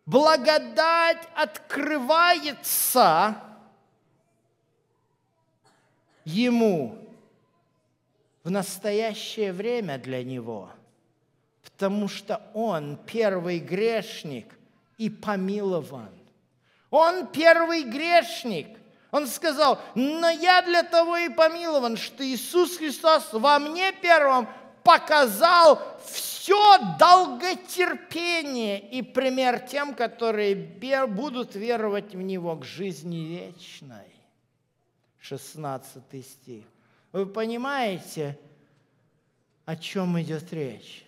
Благодать 0.04 1.28
открывается 1.34 2.56
ему 6.24 6.98
в 8.44 8.50
настоящее 8.50 9.52
время 9.52 9.98
для 9.98 10.24
него, 10.24 10.70
потому 11.62 12.08
что 12.08 12.40
он 12.54 12.96
первый 13.06 13.58
грешник 13.58 14.58
и 14.96 15.10
помилован. 15.10 16.10
Он 16.90 17.26
первый 17.26 17.82
грешник. 17.82 18.78
Он 19.10 19.26
сказал, 19.26 19.78
но 19.94 20.28
я 20.28 20.62
для 20.62 20.82
того 20.82 21.16
и 21.16 21.28
помилован, 21.28 21.96
что 21.96 22.24
Иисус 22.24 22.76
Христос 22.76 23.32
во 23.32 23.58
мне 23.58 23.92
первым 23.92 24.48
показал 24.88 25.82
все 26.02 26.78
долготерпение 26.98 28.80
и 28.80 29.02
пример 29.02 29.60
тем, 29.60 29.94
которые 29.94 30.54
будут 31.06 31.54
веровать 31.54 32.14
в 32.14 32.22
Него 32.22 32.56
к 32.56 32.64
жизни 32.64 33.18
вечной. 33.18 34.10
16 35.18 36.02
стих. 36.24 36.64
Вы 37.12 37.26
понимаете, 37.26 38.38
о 39.66 39.76
чем 39.76 40.18
идет 40.22 40.50
речь? 40.54 41.04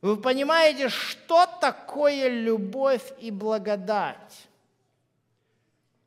Вы 0.00 0.16
понимаете, 0.16 0.88
что 0.88 1.46
такое 1.60 2.28
любовь 2.28 3.12
и 3.20 3.30
благодать? 3.30 4.48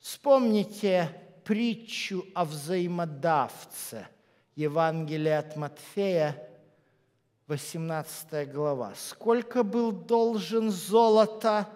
Вспомните 0.01 1.09
притчу 1.45 2.25
о 2.35 2.43
взаимодавце. 2.43 4.05
Евангелие 4.55 5.37
от 5.37 5.55
Матфея, 5.55 6.49
18 7.47 8.51
глава. 8.51 8.93
Сколько 8.95 9.63
был 9.63 9.91
должен 9.91 10.71
золота 10.71 11.67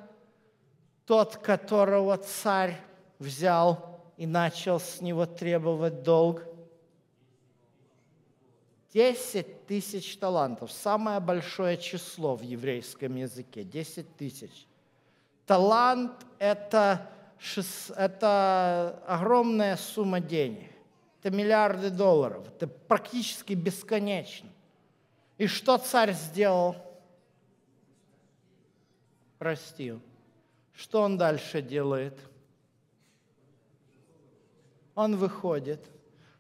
тот, 1.06 1.38
которого 1.38 2.18
царь 2.18 2.80
взял 3.20 4.02
и 4.16 4.26
начал 4.26 4.80
с 4.80 5.02
него 5.02 5.26
требовать 5.26 6.04
долг? 6.04 6.44
Десять 8.94 9.68
тысяч 9.68 10.18
талантов. 10.18 10.72
Самое 10.72 11.20
большое 11.20 11.78
число 11.78 12.36
в 12.36 12.42
еврейском 12.42 13.16
языке. 13.16 13.64
Десять 13.64 14.16
тысяч. 14.16 14.66
Талант– 15.46 16.14
это, 16.40 17.10
это 17.96 19.04
огромная 19.06 19.76
сумма 19.76 20.22
денег. 20.22 20.72
Это 21.20 21.36
миллиарды 21.36 21.90
долларов. 21.90 22.48
Это 22.48 22.68
практически 22.68 23.54
бесконечно. 23.54 24.50
И 25.38 25.48
что 25.48 25.78
царь 25.78 26.14
сделал? 26.14 26.76
Простил. 29.38 30.02
Что 30.74 31.02
он 31.02 31.18
дальше 31.18 31.62
делает?– 31.62 32.20
он 34.98 35.16
выходит, 35.16 35.80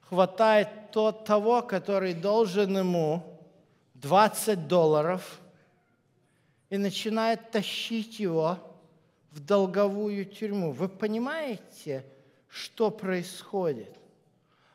хватает 0.01 0.89
тот, 0.91 1.25
того, 1.25 1.61
который 1.61 2.15
должен 2.15 2.75
ему 2.75 3.39
20 3.93 4.67
долларов, 4.67 5.39
и 6.71 6.77
начинает 6.77 7.51
тащить 7.51 8.19
его 8.19 8.57
в 9.29 9.39
долговую 9.39 10.25
тюрьму. 10.25 10.71
Вы 10.71 10.89
понимаете, 10.89 12.03
что 12.47 12.89
происходит? 12.89 13.95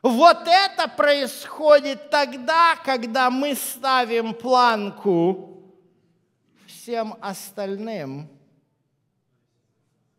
Вот 0.03 0.43
это 0.45 0.87
происходит 0.87 2.11
тогда, 2.11 2.75
когда 2.75 3.31
мы 3.31 3.55
ставим 3.55 4.35
планку 4.35 5.73
всем 6.67 7.15
остальным, 7.21 8.29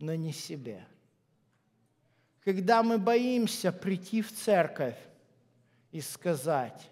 но 0.01 0.17
не 0.17 0.33
себе 0.33 0.85
когда 2.45 2.83
мы 2.83 2.99
боимся 2.99 3.73
прийти 3.73 4.21
в 4.21 4.33
церковь 4.33 4.99
и 5.93 6.01
сказать 6.01 6.91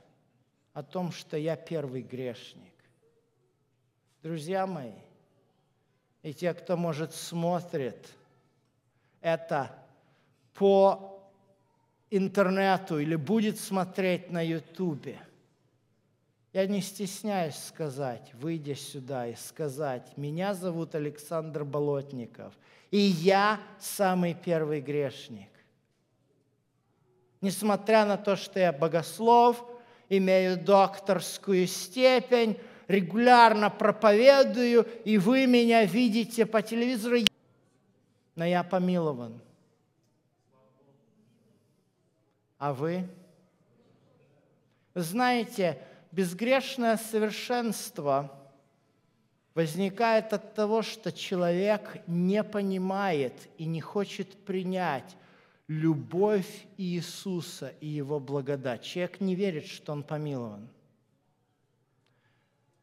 о 0.72 0.82
том, 0.82 1.12
что 1.12 1.36
я 1.36 1.57
первый 1.57 2.01
грешник. 2.01 2.72
Друзья 4.22 4.66
мои, 4.66 4.95
и 6.22 6.32
те, 6.32 6.55
кто, 6.55 6.76
может, 6.76 7.12
смотрит 7.14 8.09
это 9.20 9.70
по 10.55 11.11
интернету 12.16 12.98
или 12.98 13.16
будет 13.16 13.58
смотреть 13.58 14.30
на 14.30 14.44
ютубе, 14.44 15.18
я 16.52 16.66
не 16.66 16.82
стесняюсь 16.82 17.56
сказать, 17.56 18.32
выйдя 18.34 18.74
сюда 18.74 19.26
и 19.26 19.34
сказать, 19.34 20.16
меня 20.16 20.54
зовут 20.54 20.94
Александр 20.94 21.64
Болотников– 21.64 22.52
и 22.92 22.98
я 22.98 23.58
самый 23.80 24.34
первый 24.34 24.80
грешник. 24.80 25.48
Несмотря 27.40 28.04
на 28.04 28.16
то, 28.18 28.36
что 28.36 28.60
я 28.60 28.70
богослов, 28.70 29.64
имею 30.10 30.62
докторскую 30.62 31.66
степень, 31.66 32.58
регулярно 32.86 33.70
проповедую, 33.70 34.86
и 35.04 35.16
вы 35.16 35.46
меня 35.46 35.86
видите 35.86 36.44
по 36.44 36.60
телевизору, 36.60 37.16
но 38.36 38.44
я 38.44 38.62
помилован. 38.62 39.40
А 42.62 42.72
вы? 42.72 43.08
Знаете, 44.94 45.82
безгрешное 46.12 46.96
совершенство– 46.96 48.30
возникает 49.54 50.32
от 50.32 50.54
того, 50.54 50.82
что 50.82 51.10
человек 51.10 52.02
не 52.06 52.44
понимает 52.44 53.34
и 53.58 53.64
не 53.64 53.80
хочет 53.80 54.44
принять 54.44 55.16
любовь 55.66 56.66
Иисуса 56.76 57.74
и 57.80 57.88
Его 57.88 58.20
благодать. 58.20 58.84
Человек 58.84 59.20
не 59.20 59.34
верит, 59.34 59.66
что 59.66 59.90
Он 59.90 60.04
помилован. 60.04 60.68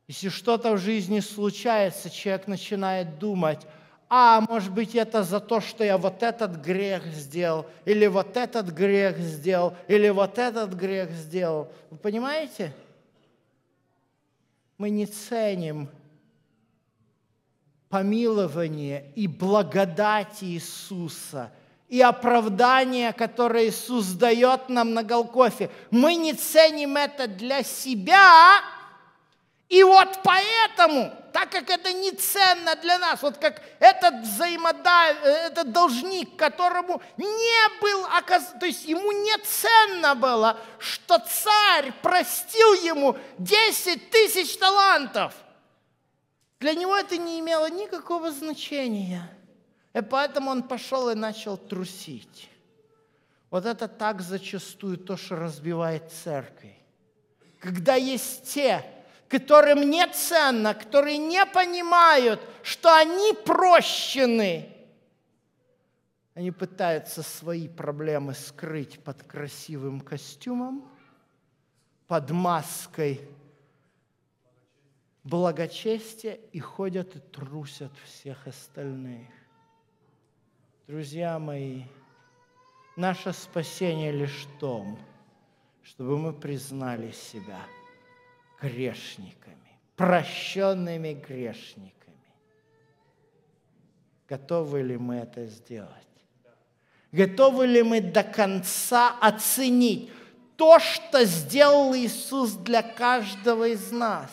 Если 0.09 0.27
что-то 0.27 0.73
в 0.73 0.77
жизни 0.77 1.21
случается, 1.21 2.09
человек 2.09 2.47
начинает 2.47 3.17
думать, 3.17 3.65
а, 4.09 4.41
может 4.41 4.71
быть, 4.71 4.95
это 4.95 5.23
за 5.23 5.39
то, 5.39 5.61
что 5.61 5.83
я 5.83 5.97
вот 5.97 6.23
этот 6.23 6.55
грех 6.55 7.05
сделал, 7.05 7.67
или 7.85 8.07
вот 8.07 8.35
этот 8.35 8.69
грех 8.69 9.17
сделал, 9.19 9.75
или 9.87 10.09
вот 10.09 10.39
этот 10.39 10.73
грех 10.73 11.11
сделал. 11.11 11.71
Вы 11.91 11.97
понимаете? 11.97 12.73
Мы 14.79 14.89
не 14.89 15.05
ценим 15.05 15.89
помилование 17.89 19.11
и 19.15 19.27
благодать 19.27 20.37
Иисуса 20.41 21.51
и 21.89 22.01
оправдание, 22.01 23.13
которое 23.13 23.67
Иисус 23.67 24.07
дает 24.09 24.69
нам 24.69 24.93
на 24.93 25.03
Голгофе. 25.03 25.69
Мы 25.89 26.15
не 26.15 26.33
ценим 26.33 26.97
это 26.97 27.27
для 27.27 27.63
себя, 27.63 28.61
и 29.67 29.83
вот 29.83 30.19
поэтому, 30.23 31.11
так 31.31 31.51
как 31.51 31.69
это 31.69 31.91
не 31.93 32.11
ценно 32.11 32.75
для 32.75 32.97
нас, 32.97 33.21
вот 33.21 33.37
как 33.37 33.61
этот 33.79 34.21
взаимода, 34.21 35.07
этот 35.23 35.71
должник, 35.71 36.35
которому 36.35 37.01
не 37.17 37.81
был 37.81 38.05
оказан, 38.17 38.59
то 38.59 38.65
есть 38.65 38.85
ему 38.85 39.11
не 39.11 39.37
ценно 39.43 40.15
было, 40.15 40.57
что 40.77 41.19
царь 41.19 41.91
простил 42.01 42.73
ему 42.83 43.17
10 43.37 44.09
тысяч 44.09 44.57
талантов. 44.57 45.33
Для 46.59 46.73
него 46.73 46.95
это 46.95 47.17
не 47.17 47.39
имело 47.39 47.69
никакого 47.69 48.31
значения. 48.31 49.29
И 49.93 50.01
поэтому 50.01 50.51
он 50.51 50.63
пошел 50.63 51.09
и 51.09 51.15
начал 51.15 51.57
трусить. 51.57 52.49
Вот 53.49 53.65
это 53.65 53.87
так 53.87 54.21
зачастую 54.21 54.97
то, 54.97 55.17
что 55.17 55.35
разбивает 55.35 56.11
церковь. 56.11 56.75
Когда 57.59 57.95
есть 57.95 58.53
те, 58.53 58.85
которым 59.29 59.89
не 59.89 60.05
ценно, 60.07 60.73
которые 60.73 61.17
не 61.17 61.45
понимают, 61.45 62.41
что 62.63 62.93
они 62.95 63.33
прощены. 63.45 64.75
Они 66.33 66.51
пытаются 66.51 67.21
свои 67.21 67.67
проблемы 67.67 68.33
скрыть 68.33 68.99
под 69.03 69.23
красивым 69.23 70.01
костюмом, 70.01 70.89
под 72.07 72.31
маской 72.31 73.21
благочестия 75.23 76.39
и 76.51 76.59
ходят 76.59 77.15
и 77.15 77.19
трусят 77.19 77.91
всех 78.05 78.47
остальных. 78.47 79.27
Друзья 80.87 81.37
мои, 81.37 81.83
наше 82.95 83.31
спасение 83.33 84.11
лишь 84.11 84.45
в 84.45 84.59
том, 84.59 84.97
чтобы 85.83 86.17
мы 86.17 86.33
признали 86.33 87.11
себя– 87.11 87.59
грешниками, 88.61 89.79
прощенными 89.95 91.13
грешниками. 91.13 91.89
Готовы 94.27 94.83
ли 94.83 94.97
мы 94.97 95.15
это 95.17 95.45
сделать? 95.47 95.91
Готовы 97.11 97.65
ли 97.65 97.81
мы 97.81 98.01
до 98.01 98.23
конца 98.23 99.15
оценить 99.19 100.11
то, 100.55 100.79
что 100.79 101.25
сделал 101.25 101.95
Иисус 101.95 102.51
для 102.51 102.83
каждого 102.83 103.67
из 103.67 103.91
нас? 103.91 104.29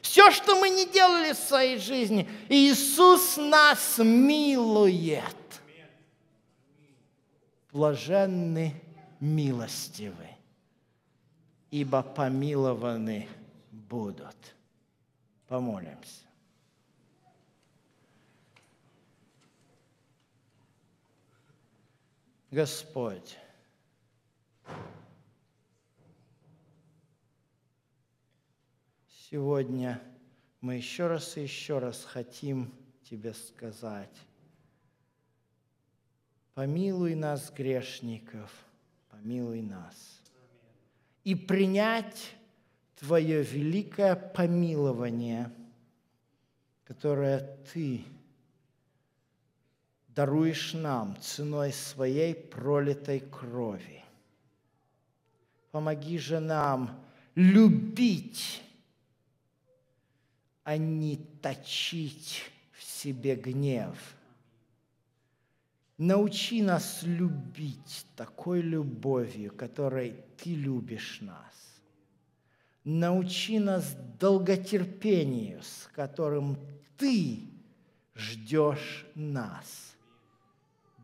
Все, 0.00 0.30
что 0.30 0.56
мы 0.56 0.70
не 0.70 0.86
делали 0.86 1.32
в 1.32 1.36
своей 1.36 1.78
жизни, 1.78 2.28
Иисус 2.48 3.36
нас 3.36 3.98
милует. 3.98 5.22
Блаженны 7.72 8.74
милостивы, 9.20 10.28
ибо 11.70 12.02
помилованы 12.02 13.28
будут. 13.88 14.54
Помолимся. 15.48 16.26
Господь, 22.50 23.36
сегодня 29.08 30.00
мы 30.60 30.76
еще 30.76 31.06
раз 31.06 31.36
и 31.36 31.42
еще 31.42 31.78
раз 31.78 32.04
хотим 32.04 32.72
Тебе 33.08 33.34
сказать, 33.34 34.16
помилуй 36.54 37.14
нас, 37.14 37.52
грешников, 37.52 38.50
помилуй 39.10 39.62
нас. 39.62 40.20
И 41.22 41.36
принять 41.36 42.34
Твое 42.96 43.42
великое 43.42 44.16
помилование, 44.16 45.52
которое 46.84 47.58
Ты 47.72 48.04
даруешь 50.08 50.72
нам 50.72 51.20
ценой 51.20 51.72
своей 51.72 52.34
пролитой 52.34 53.20
крови. 53.20 54.02
Помоги 55.70 56.18
же 56.18 56.40
нам 56.40 57.04
любить, 57.34 58.62
а 60.64 60.78
не 60.78 61.18
точить 61.42 62.50
в 62.72 62.82
себе 62.82 63.36
гнев. 63.36 64.16
Научи 65.98 66.62
нас 66.62 67.02
любить 67.02 68.06
такой 68.16 68.62
любовью, 68.62 69.54
которой 69.54 70.16
Ты 70.38 70.54
любишь 70.54 71.18
нас. 71.20 71.65
Научи 72.88 73.58
нас 73.58 73.96
долготерпению, 74.20 75.60
с 75.60 75.88
которым 75.92 76.56
Ты 76.96 77.40
ждешь 78.14 79.04
нас, 79.16 79.96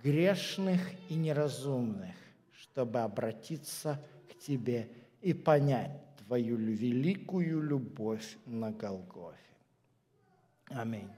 грешных 0.01 0.81
и 1.09 1.15
неразумных, 1.17 2.15
чтобы 2.53 3.01
обратиться 3.01 4.01
к 4.31 4.39
Тебе 4.39 4.91
и 5.23 5.35
понять 5.35 6.01
Твою 6.25 6.57
великую 6.57 7.63
любовь 7.63 8.37
на 8.47 8.71
Голгофе. 8.71 9.37
Аминь. 10.69 11.11